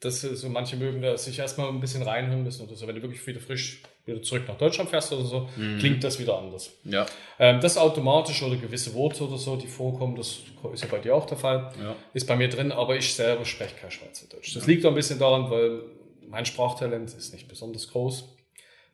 [0.00, 2.86] dass so manche mögen da sich erstmal ein bisschen reinhören müssen oder so.
[2.86, 5.78] Wenn du wirklich wieder frisch wieder zurück nach Deutschland fährst oder so, mhm.
[5.78, 6.72] klingt das wieder anders.
[6.84, 7.06] Ja.
[7.38, 10.40] Ähm, das automatisch oder gewisse Worte oder so, die vorkommen, das
[10.72, 11.94] ist ja bei dir auch der Fall, ja.
[12.14, 14.56] ist bei mir drin, aber ich selber spreche kein Schweizerdeutsch.
[14.56, 14.68] Das ja.
[14.68, 15.82] liegt auch ein bisschen daran, weil
[16.28, 18.34] mein Sprachtalent ist nicht besonders groß.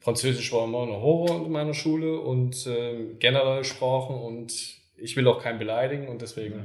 [0.00, 4.52] Französisch war immer eine Horror in meiner Schule und äh, generell Sprachen und
[4.96, 6.64] ich will auch keinen beleidigen und deswegen ja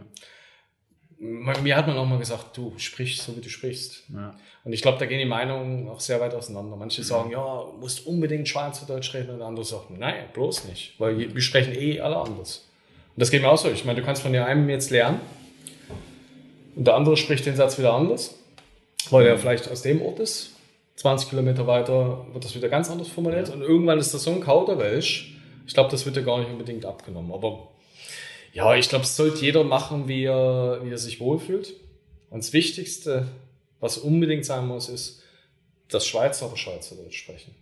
[1.20, 4.04] mir hat man auch mal gesagt, du sprichst so, wie du sprichst.
[4.14, 4.34] Ja.
[4.64, 6.76] Und ich glaube, da gehen die Meinungen auch sehr weit auseinander.
[6.78, 11.18] Manche sagen, ja, du musst unbedingt Schweizerdeutsch reden und andere sagen, nein, bloß nicht, weil
[11.18, 12.70] wir sprechen eh alle anders.
[13.16, 13.70] Und das geht mir auch so.
[13.70, 15.20] Ich meine, du kannst von einem jetzt lernen
[16.76, 18.36] und der andere spricht den Satz wieder anders,
[19.10, 20.56] weil er vielleicht aus dem Ort ist.
[20.96, 24.42] 20 Kilometer weiter wird das wieder ganz anders formuliert und irgendwann ist das so ein
[24.42, 25.38] Kauderwelsch.
[25.68, 27.32] Ich glaube, das wird dir gar nicht unbedingt abgenommen.
[27.32, 27.70] Aber
[28.54, 31.74] ja, ich glaube, es sollte jeder machen, wie er, wie er sich wohlfühlt.
[32.30, 33.28] Und das Wichtigste,
[33.80, 35.24] was unbedingt sein muss, ist,
[35.90, 37.56] das Schweizer oder Schweizerdeutsch sprechen.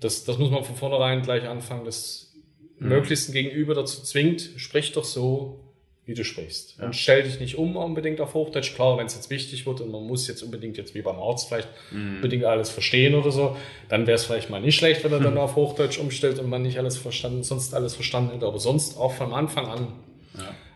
[0.00, 2.32] Das, das muss man von vornherein gleich anfangen, das
[2.78, 2.88] mhm.
[2.88, 5.60] möglichst Gegenüber dazu zwingt, sprich doch so,
[6.06, 6.78] wie du sprichst.
[6.78, 6.86] Ja.
[6.86, 8.74] Und stell dich nicht um unbedingt auf Hochdeutsch.
[8.74, 11.48] Klar, wenn es jetzt wichtig wird und man muss jetzt unbedingt jetzt wie beim Arzt
[11.48, 12.16] vielleicht mhm.
[12.16, 13.56] unbedingt alles verstehen oder so,
[13.90, 16.62] dann wäre es vielleicht mal nicht schlecht, wenn er dann auf Hochdeutsch umstellt und man
[16.62, 18.46] nicht alles verstanden, sonst alles verstanden hätte.
[18.46, 19.92] Aber sonst auch von Anfang an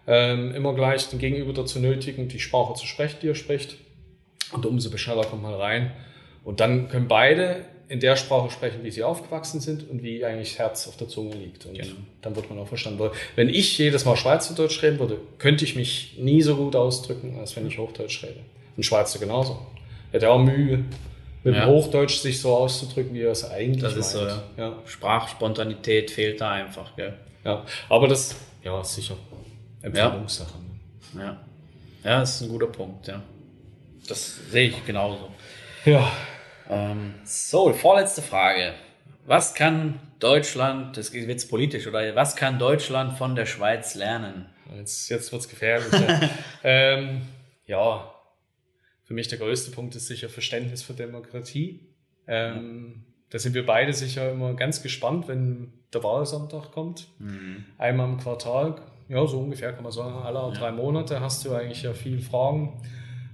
[0.07, 3.77] ähm, immer gleich den Gegenüber dazu nötigen, die Sprache zu sprechen, die er spricht.
[4.53, 5.93] Und umso schneller kommt man rein.
[6.45, 10.51] Und dann können beide in der Sprache sprechen, wie sie aufgewachsen sind und wie eigentlich
[10.51, 11.67] das Herz auf der Zunge liegt.
[11.67, 11.93] Und genau.
[12.23, 12.99] dann wird man auch verstanden.
[12.99, 17.39] Weil wenn ich jedes Mal Schweizerdeutsch reden würde, könnte ich mich nie so gut ausdrücken,
[17.39, 18.41] als wenn ich Hochdeutsch rede.
[18.77, 19.59] Ein Schweizer genauso.
[20.11, 20.85] Hätte auch Mühe,
[21.45, 21.67] mit ja.
[21.67, 24.31] Hochdeutsch sich so auszudrücken, wie er es eigentlich das ist meint.
[24.31, 24.79] So, ja.
[24.87, 26.97] Sprachspontanität fehlt da einfach.
[26.97, 27.15] Gell?
[27.45, 29.17] Ja, aber das, ja, sicher.
[29.83, 30.59] Empfehlungssache.
[31.15, 31.21] Ja.
[31.21, 31.41] ja.
[32.05, 33.23] Ja, das ist ein guter Punkt, ja.
[34.09, 35.31] Das sehe ich genauso.
[35.85, 36.11] Ja.
[36.69, 38.75] Ähm, so, vorletzte Frage.
[39.25, 44.47] Was kann Deutschland, das wird jetzt politisch, oder was kann Deutschland von der Schweiz lernen?
[44.77, 45.93] Jetzt, jetzt wird es gefährlich.
[46.65, 47.23] ähm,
[47.67, 48.13] ja,
[49.05, 51.89] für mich der größte Punkt ist sicher Verständnis für Demokratie.
[52.27, 53.13] Ähm, ja.
[53.31, 57.09] Da sind wir beide sicher immer ganz gespannt, wenn der Wahlsonntag kommt.
[57.19, 57.65] Mhm.
[57.79, 60.51] Einmal im Quartal, ja, so ungefähr kann man sagen, alle ja.
[60.51, 62.81] drei Monate hast du eigentlich ja viele Fragen,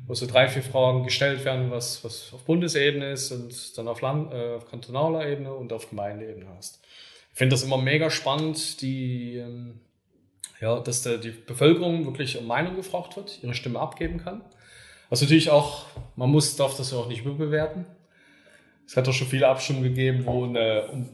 [0.06, 4.00] wo so drei, vier Fragen gestellt werden, was, was auf Bundesebene ist und dann auf,
[4.00, 6.80] Land, äh, auf kantonaler Ebene und auf Gemeindeebene hast.
[7.32, 9.80] Ich finde das immer mega spannend, die, ähm,
[10.60, 14.42] ja, dass der, die Bevölkerung wirklich um Meinung gefragt wird, ihre Stimme abgeben kann.
[15.10, 17.86] Was natürlich auch, man muss, darf das ja auch nicht überbewerten.
[18.86, 21.06] Es hat doch schon viele Abstimmungen gegeben, wo eine, eine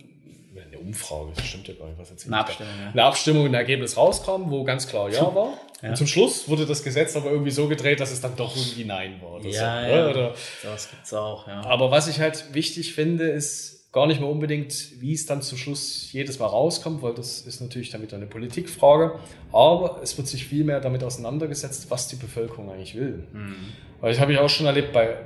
[0.86, 2.90] Umfrage, das stimmt ja gar nicht, was jetzt Eine Abstimmung, ja.
[2.90, 5.54] Eine Abstimmung, ein Ergebnis rauskam, wo ganz klar Ja war.
[5.82, 5.90] Ja.
[5.90, 8.84] Und zum Schluss wurde das Gesetz aber irgendwie so gedreht, dass es dann doch irgendwie
[8.84, 9.34] Nein war.
[9.34, 10.10] Oder ja, so, ja.
[10.10, 11.64] Oder, das gibt's auch, ja.
[11.64, 15.56] Aber was ich halt wichtig finde, ist gar nicht mehr unbedingt, wie es dann zum
[15.56, 19.20] Schluss jedes Mal rauskommt, weil das ist natürlich dann wieder eine Politikfrage.
[19.52, 23.28] Aber es wird sich viel mehr damit auseinandergesetzt, was die Bevölkerung eigentlich will.
[23.32, 23.54] Mhm.
[24.00, 25.16] Weil ich habe ich auch schon erlebt bei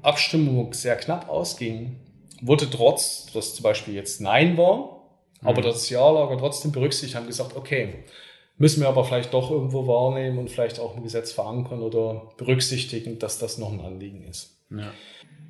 [0.00, 1.96] Abstimmung sehr knapp ausging,
[2.40, 4.93] wurde trotz, dass zum Beispiel jetzt Nein war,
[5.44, 5.48] mhm.
[5.48, 8.04] aber das Ja-Lager trotzdem berücksichtigt, haben gesagt, okay,
[8.58, 13.18] müssen wir aber vielleicht doch irgendwo wahrnehmen und vielleicht auch im Gesetz verankern oder berücksichtigen,
[13.18, 14.58] dass das noch ein Anliegen ist.
[14.70, 14.92] Ja,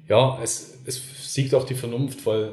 [0.09, 2.53] ja es, es siegt auch die Vernunft, weil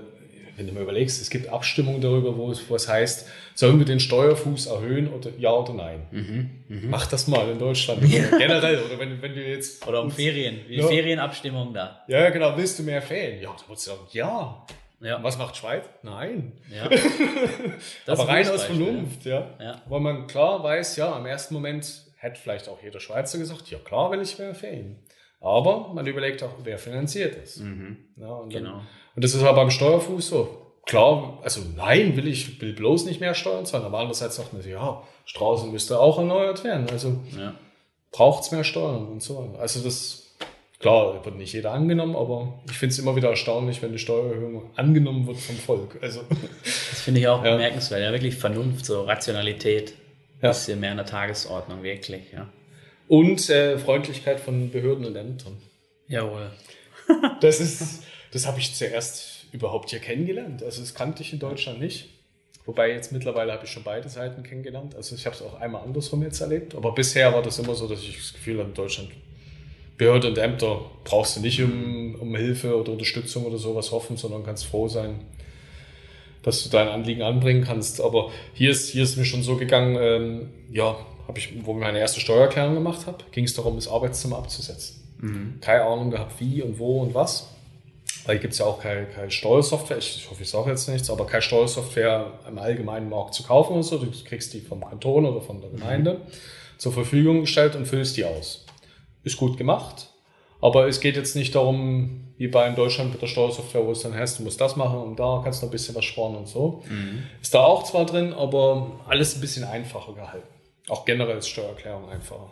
[0.58, 3.86] wenn du mal überlegst, es gibt Abstimmungen darüber, wo es, wo es heißt, sollen wir
[3.86, 6.08] den Steuerfuß erhöhen oder ja oder nein?
[6.12, 6.82] Mhm, mh.
[6.90, 8.04] Mach das mal in Deutschland.
[8.08, 8.38] Ja.
[8.38, 8.80] Generell.
[8.84, 9.88] Oder wenn, wenn du jetzt.
[9.88, 10.60] Oder um Ferien.
[10.68, 10.88] Wie ja.
[10.88, 12.04] Ferienabstimmung da.
[12.08, 12.56] Ja, genau.
[12.58, 13.42] Willst du mehr Ferien?
[13.42, 14.66] Ja, da würdest du sagen, ja.
[15.02, 15.18] Ja.
[15.18, 15.84] Und was macht Schweiz?
[16.04, 16.54] Nein.
[16.70, 16.90] Ja.
[18.08, 19.50] Aber rein aus Vernunft, ja.
[19.60, 19.82] ja.
[19.88, 23.80] Weil man klar weiß, ja, im ersten Moment hätte vielleicht auch jeder Schweizer gesagt, ja
[23.80, 25.00] klar will ich mehr Ferien.
[25.40, 27.58] Aber man überlegt auch, wer finanziert es.
[27.58, 27.98] Mhm.
[28.16, 28.70] Ja, und genau.
[28.70, 30.58] Dann, und das ist aber beim Steuerfuß so.
[30.86, 33.86] Klar, also nein, will ich will bloß nicht mehr Steuern zahlen.
[33.86, 36.88] Aber andererseits sagt man, ja, Straßen müsste auch erneuert werden.
[36.92, 37.56] Also ja.
[38.12, 39.56] braucht es mehr Steuern und so.
[39.60, 40.21] Also das,
[40.82, 44.72] klar, wird nicht jeder angenommen, aber ich finde es immer wieder erstaunlich, wenn eine Steuererhöhung
[44.76, 45.98] angenommen wird vom Volk.
[46.02, 46.22] Also,
[46.64, 47.54] das finde ich auch ja.
[47.54, 48.02] bemerkenswert.
[48.02, 49.94] Ja, wirklich Vernunft, so Rationalität.
[50.42, 50.50] Ja.
[50.50, 52.50] Bisschen mehr in der Tagesordnung, wirklich, ja.
[53.08, 55.58] Und äh, Freundlichkeit von Behörden und Ämtern.
[56.08, 56.50] Jawohl.
[57.42, 60.64] das ist, das habe ich zuerst überhaupt hier kennengelernt.
[60.64, 62.10] Also das kannte ich in Deutschland nicht.
[62.66, 64.96] Wobei jetzt mittlerweile habe ich schon beide Seiten kennengelernt.
[64.96, 66.74] Also ich habe es auch einmal andersrum jetzt erlebt.
[66.76, 69.10] Aber bisher war das immer so, dass ich das Gefühl habe, in Deutschland
[70.02, 74.44] Behörde und Ämter brauchst du nicht um, um Hilfe oder Unterstützung oder sowas hoffen, sondern
[74.44, 75.20] kannst froh sein,
[76.42, 78.02] dass du dein Anliegen anbringen kannst.
[78.02, 80.98] Aber hier ist, hier ist mir schon so gegangen, ähm, ja,
[81.28, 85.04] habe ich, wo ich meine erste Steuererklärung gemacht habe, ging es darum, das Arbeitszimmer abzusetzen.
[85.20, 85.60] Mhm.
[85.62, 87.54] Keine Ahnung gehabt, wie und wo und was.
[88.26, 91.12] Weil hier gibt es ja auch keine, keine Steuersoftware, ich hoffe, ich sage jetzt nichts,
[91.12, 94.00] aber keine Steuersoftware im allgemeinen Markt zu kaufen und so.
[94.00, 95.76] Du kriegst die vom Kanton oder von der mhm.
[95.76, 96.80] Gemeinde mhm.
[96.80, 98.66] zur Verfügung gestellt und füllst die aus.
[99.24, 100.10] Ist gut gemacht,
[100.62, 104.02] aber es geht jetzt nicht darum, wie bei in Deutschland mit der Steuersoftware, wo es
[104.02, 106.48] dann heißt, du musst das machen und da kannst du ein bisschen was sparen und
[106.48, 106.84] so.
[106.90, 107.24] Mhm.
[107.42, 110.48] Ist da auch zwar drin, aber alles ein bisschen einfacher gehalten.
[110.88, 112.52] Auch generell ist Steuererklärung einfacher.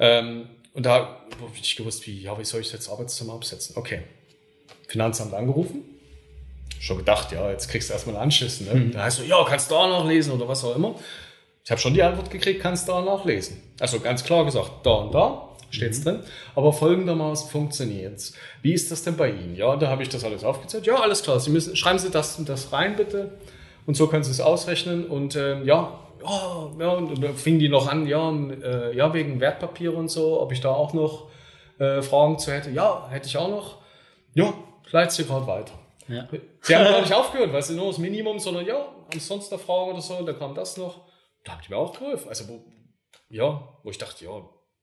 [0.00, 1.20] Ähm, und da habe
[1.60, 3.76] ich gewusst, wie, ja, wie soll ich jetzt Arbeitszimmer absetzen?
[3.76, 4.02] Okay,
[4.88, 5.84] Finanzamt angerufen.
[6.80, 8.60] Schon gedacht, ja, jetzt kriegst du erstmal einen Anschiss.
[8.60, 8.74] Ne?
[8.74, 8.92] Mhm.
[8.92, 10.94] Da heißt du, ja, kannst du da nachlesen oder was auch immer.
[11.64, 13.62] Ich habe schon die Antwort gekriegt, kannst du da nachlesen.
[13.78, 16.04] Also ganz klar gesagt, da und da steht's mhm.
[16.04, 16.20] drin.
[16.54, 18.34] Aber folgendermaßen funktioniert's.
[18.62, 19.56] Wie ist das denn bei Ihnen?
[19.56, 20.86] Ja, da habe ich das alles aufgezählt.
[20.86, 21.40] Ja, alles klar.
[21.40, 23.38] Sie müssen, schreiben Sie das und das rein, bitte.
[23.86, 25.06] Und so können Sie es ausrechnen.
[25.06, 29.40] Und ähm, ja, ja, ja, und dann fingen die noch an, ja, äh, ja, wegen
[29.40, 31.28] Wertpapiere und so, ob ich da auch noch
[31.78, 32.70] äh, Fragen zu hätte.
[32.70, 33.78] Ja, hätte ich auch noch.
[34.34, 34.52] Ja,
[34.90, 35.72] leite sie gerade weiter.
[36.08, 36.28] Ja.
[36.60, 39.60] Sie haben gar nicht aufgehört, weil sie nur das Minimum, sondern ja, haben sonst noch
[39.60, 41.06] Fragen oder so, da kam das noch.
[41.44, 42.28] Da haben die mir auch geholfen.
[42.28, 42.64] Also, wo,
[43.30, 44.42] ja, wo ich dachte, ja,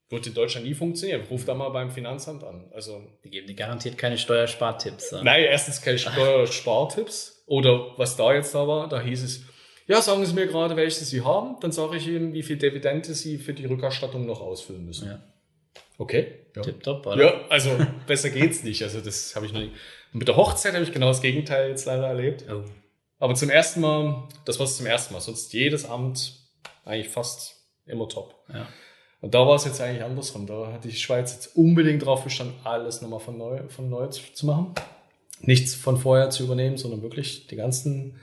[0.09, 1.21] wird in Deutschland nie funktionieren.
[1.29, 2.71] Ruf da mal beim Finanzamt an.
[2.73, 5.11] Also, die geben dir garantiert keine Steuerspartipps.
[5.23, 7.43] Nein, erstens keine Steuerspartipps.
[7.45, 9.43] Oder was da jetzt da war, da hieß es,
[9.87, 13.13] ja, sagen Sie mir gerade, welche Sie haben, dann sage ich Ihnen, wie viel Dividende
[13.13, 15.07] Sie für die Rückerstattung noch ausfüllen müssen.
[15.07, 15.23] Ja.
[15.97, 16.45] Okay.
[16.55, 16.61] Ja.
[16.61, 17.23] Tipptopp, oder?
[17.23, 17.71] Ja, also
[18.05, 18.83] besser geht's nicht.
[18.83, 19.73] Also das habe ich noch nicht.
[20.13, 22.43] Und mit der Hochzeit habe ich genau das Gegenteil jetzt leider erlebt.
[22.49, 22.63] Oh.
[23.19, 25.21] Aber zum ersten Mal, das war es zum ersten Mal.
[25.21, 26.33] Sonst jedes Amt
[26.83, 27.55] eigentlich fast
[27.85, 28.35] immer top.
[28.53, 28.67] Ja.
[29.21, 30.45] Und da war es jetzt eigentlich andersrum.
[30.45, 34.45] Da hat die Schweiz jetzt unbedingt drauf bestanden, alles nochmal von neu, von neu zu
[34.45, 34.73] machen.
[35.41, 38.19] Nichts von vorher zu übernehmen, sondern wirklich die ganzen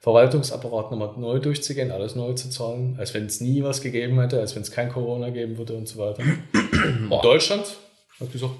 [0.00, 4.38] Verwaltungsapparat nochmal neu durchzugehen, alles neu zu zahlen, als wenn es nie was gegeben hätte,
[4.38, 6.22] als wenn es kein Corona geben würde und so weiter.
[6.52, 7.76] In Deutschland
[8.20, 8.54] hat gesagt,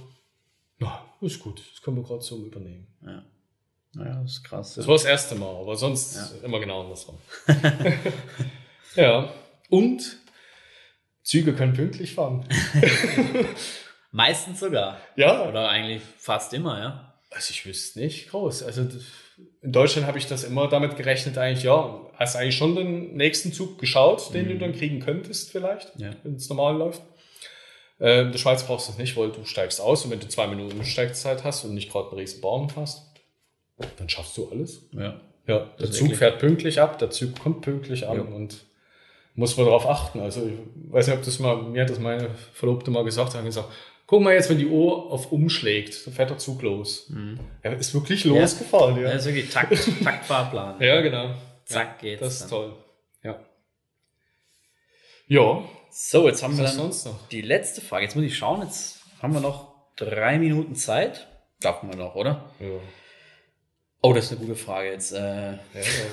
[0.78, 2.88] na, ist gut, das können wir gerade so übernehmen.
[3.04, 3.22] Ja.
[3.94, 4.74] Naja, das ist krass.
[4.74, 4.88] Das ja.
[4.88, 6.44] war das erste Mal, aber sonst ja.
[6.44, 7.16] immer genau andersrum.
[8.96, 9.32] ja,
[9.70, 10.18] und
[11.26, 12.48] Züge können pünktlich fahren.
[14.12, 15.00] Meistens sogar.
[15.16, 15.48] Ja.
[15.48, 17.14] Oder eigentlich fast immer, ja.
[17.30, 18.62] Also ich wüsste nicht groß.
[18.62, 18.86] Also
[19.60, 23.52] in Deutschland habe ich das immer damit gerechnet, eigentlich, ja, hast eigentlich schon den nächsten
[23.52, 24.50] Zug geschaut, den mhm.
[24.50, 26.12] du dann kriegen könntest, vielleicht, ja.
[26.22, 27.02] wenn es normal läuft.
[27.98, 30.28] Ähm, in der Schweiz brauchst du es nicht, weil du steigst aus und wenn du
[30.28, 33.02] zwei Minuten Steigzeit hast und nicht gerade einen riesen Baum hast,
[33.98, 34.88] dann schaffst du alles.
[34.92, 35.20] Ja.
[35.48, 38.22] Ja, der Zug fährt pünktlich ab, der Zug kommt pünktlich an ja.
[38.22, 38.64] und
[39.36, 40.20] muss man darauf achten.
[40.20, 43.44] Also ich weiß nicht, ob das mal, mir hat das meine Verlobte mal gesagt, hat
[43.44, 43.68] gesagt,
[44.06, 47.08] guck mal jetzt, wenn die Uhr auf umschlägt, dann fährt der Zug los.
[47.10, 47.38] Mhm.
[47.62, 49.02] Er ist wirklich losgefahren, ja.
[49.02, 49.08] ja.
[49.12, 50.80] Das ist wirklich Takt, Taktfahrplan.
[50.80, 51.34] ja, genau.
[51.64, 52.20] Zack geht's.
[52.20, 52.50] Das ist dann.
[52.50, 52.76] toll.
[53.22, 53.40] Ja.
[55.28, 55.62] Ja.
[55.90, 56.92] So, jetzt haben wir dann
[57.30, 58.04] die letzte Frage.
[58.04, 61.26] Jetzt muss ich schauen, jetzt haben wir noch drei Minuten Zeit.
[61.60, 62.50] Darf man noch, oder?
[62.60, 62.66] Ja.
[64.02, 65.12] Oh, das ist eine gute Frage jetzt.
[65.12, 65.58] Äh, ja,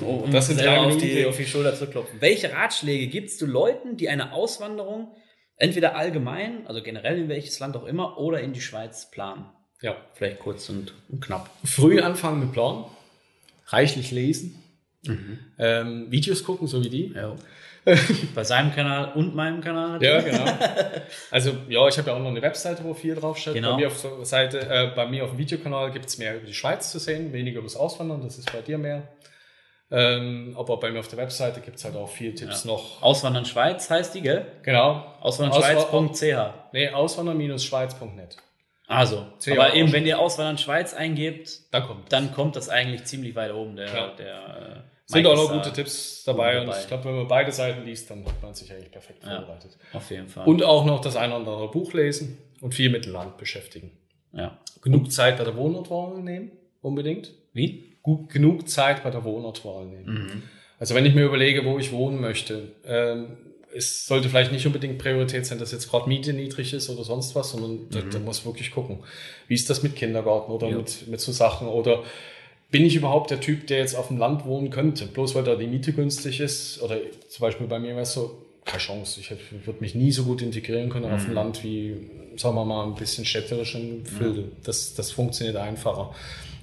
[0.00, 2.20] um das sind auf die, auf die Schulter zu klopfen.
[2.20, 5.14] Welche Ratschläge gibst du Leuten, die eine Auswanderung
[5.56, 9.46] entweder allgemein, also generell in welches Land auch immer, oder in die Schweiz planen?
[9.80, 9.96] Ja.
[10.14, 11.50] Vielleicht kurz und, und knapp.
[11.64, 12.84] Früh anfangen mit Planen,
[13.66, 14.62] reichlich lesen,
[15.06, 15.38] mhm.
[15.58, 17.12] ähm, Videos gucken, so wie die.
[17.14, 17.36] Ja.
[18.34, 20.02] Bei seinem Kanal und meinem Kanal.
[20.02, 20.44] Ja, genau.
[21.30, 23.54] Also ja, ich habe ja auch noch eine Webseite, wo viel draufsteht.
[23.54, 23.72] Genau.
[23.72, 26.46] Bei mir auf der Seite, äh, bei mir auf dem Videokanal gibt es mehr über
[26.46, 29.08] die Schweiz zu sehen, weniger über das Auswandern, das ist bei dir mehr.
[29.90, 32.70] Ähm, aber bei mir auf der Webseite gibt es halt auch viel Tipps ja.
[32.70, 33.02] noch.
[33.02, 34.46] Auswandern Schweiz heißt die, gell?
[34.62, 35.04] Genau.
[35.20, 36.72] Auswandernschweiz.ch.
[36.72, 38.36] Nee, auswandern-schweiz.net.
[38.86, 43.34] Also, aber eben, wenn ihr Auswandern Schweiz eingebt, dann kommt, dann kommt das eigentlich ziemlich
[43.34, 44.08] weit oben, der, ja.
[44.08, 46.66] der äh, sind auch noch gute Tipps dabei, dabei.
[46.66, 49.36] und ich glaube, wenn man beide Seiten liest, dann hat man sich eigentlich perfekt ja,
[49.36, 49.76] vorbereitet.
[49.92, 50.46] Auf jeden Fall.
[50.46, 53.92] Und auch noch das eine oder andere Buch lesen und viel mit dem Land beschäftigen.
[54.32, 54.58] Ja.
[54.82, 57.32] Genug Zeit bei der Wohnortwahl nehmen, unbedingt.
[57.52, 57.96] Wie?
[58.02, 60.14] Gut, genug Zeit bei der Wohnortwahl nehmen.
[60.14, 60.42] Mhm.
[60.78, 63.36] Also wenn ich mir überlege, wo ich wohnen möchte, ähm,
[63.74, 67.34] es sollte vielleicht nicht unbedingt Priorität sein, dass jetzt gerade Miete niedrig ist oder sonst
[67.34, 67.90] was, sondern mhm.
[67.90, 69.00] da, da muss wirklich gucken,
[69.48, 70.76] wie ist das mit Kindergarten oder ja.
[70.76, 72.04] mit, mit so Sachen oder
[72.74, 75.54] bin ich überhaupt der Typ, der jetzt auf dem Land wohnen könnte, bloß weil da
[75.54, 76.82] die Miete günstig ist?
[76.82, 76.96] Oder
[77.28, 79.20] zum Beispiel bei mir wäre es so, keine Chance.
[79.20, 81.14] Ich würde mich nie so gut integrieren können mhm.
[81.14, 81.34] auf dem mhm.
[81.36, 81.94] Land wie,
[82.34, 84.46] sagen wir mal, ein bisschen städterisch in Flügel.
[84.46, 84.52] Mhm.
[84.64, 86.12] Das, das funktioniert einfacher.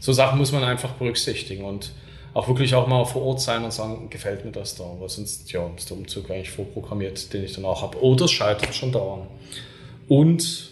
[0.02, 1.94] So Sachen muss man einfach berücksichtigen und
[2.34, 4.84] auch wirklich auch mal vor Ort sein und sagen, gefällt mir das da?
[5.00, 8.04] Weil sonst, ja, ist der Umzug eigentlich vorprogrammiert, den ich dann auch habe.
[8.04, 9.28] Oder es scheitert schon dauern.
[10.10, 10.72] Und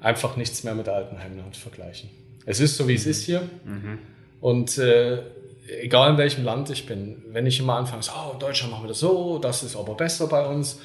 [0.00, 2.10] einfach nichts mehr mit alten Heimland vergleichen.
[2.44, 3.48] Es ist so, wie es ist hier.
[3.64, 4.11] Mhm.
[4.42, 5.22] Und äh,
[5.82, 8.82] egal in welchem Land ich bin, wenn ich immer anfange, so, oh, in Deutschland machen
[8.84, 10.80] wir das so, das ist aber besser bei uns.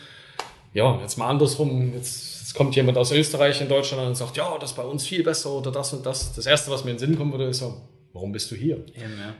[0.73, 4.55] Ja, jetzt mal andersrum, jetzt, jetzt kommt jemand aus Österreich in Deutschland und sagt, ja,
[4.59, 6.35] das ist bei uns viel besser oder das und das.
[6.35, 7.81] Das Erste, was mir in den Sinn kommen würde, ist so,
[8.13, 8.85] warum bist du hier?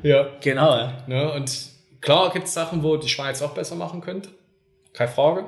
[0.02, 0.28] Ja, ja.
[0.42, 0.76] genau.
[0.76, 1.04] Ja.
[1.06, 1.56] Ne, und
[2.02, 4.30] klar gibt es Sachen, wo die Schweiz auch besser machen könnte,
[4.94, 5.46] keine Frage,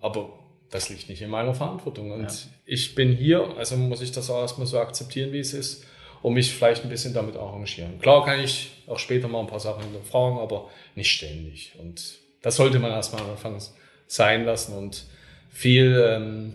[0.00, 0.30] aber
[0.70, 2.12] das liegt nicht in meiner Verantwortung.
[2.12, 2.50] Und ja.
[2.64, 5.84] ich bin hier, also muss ich das auch erstmal so akzeptieren, wie es ist
[6.26, 8.00] und mich vielleicht ein bisschen damit arrangieren.
[8.00, 11.74] Klar kann ich auch später mal ein paar Sachen fragen, aber nicht ständig.
[11.78, 13.62] Und das sollte man erstmal am Anfang
[14.08, 15.04] sein lassen und
[15.50, 16.54] viel, ähm,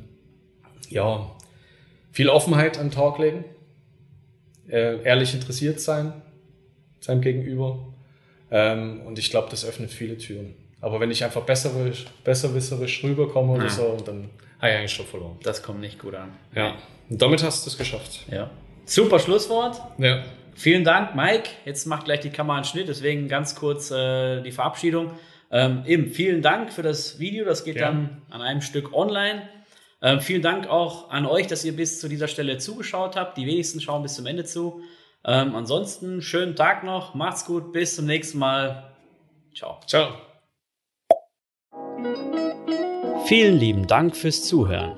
[0.90, 1.32] ja,
[2.12, 3.46] viel Offenheit an den Tag legen,
[4.68, 6.22] äh, ehrlich interessiert sein,
[7.00, 7.94] seinem Gegenüber.
[8.52, 10.54] Ähm, und ich glaube, das öffnet viele Türen.
[10.82, 13.70] Aber wenn ich einfach besserwisserisch, besserwisserisch rüberkomme oder ja.
[13.70, 15.38] so, dann habe ich eigentlich schon verloren.
[15.44, 16.34] Das kommt nicht gut an.
[16.54, 16.76] Ja.
[17.10, 18.26] Und damit hast du es geschafft.
[18.30, 18.52] Ja.
[18.92, 19.82] Super Schlusswort.
[20.00, 20.22] Ja.
[20.54, 21.50] Vielen Dank, Mike.
[21.64, 25.12] Jetzt macht gleich die Kamera einen Schnitt, deswegen ganz kurz äh, die Verabschiedung.
[25.50, 27.46] Ähm, eben, vielen Dank für das Video.
[27.46, 27.88] Das geht ja.
[27.88, 29.44] dann an einem Stück online.
[30.02, 33.38] Ähm, vielen Dank auch an euch, dass ihr bis zu dieser Stelle zugeschaut habt.
[33.38, 34.82] Die wenigsten schauen bis zum Ende zu.
[35.24, 37.14] Ähm, ansonsten schönen Tag noch.
[37.14, 37.72] Macht's gut.
[37.72, 38.92] Bis zum nächsten Mal.
[39.56, 39.80] Ciao.
[39.88, 40.16] Ciao.
[43.26, 44.98] Vielen lieben Dank fürs Zuhören.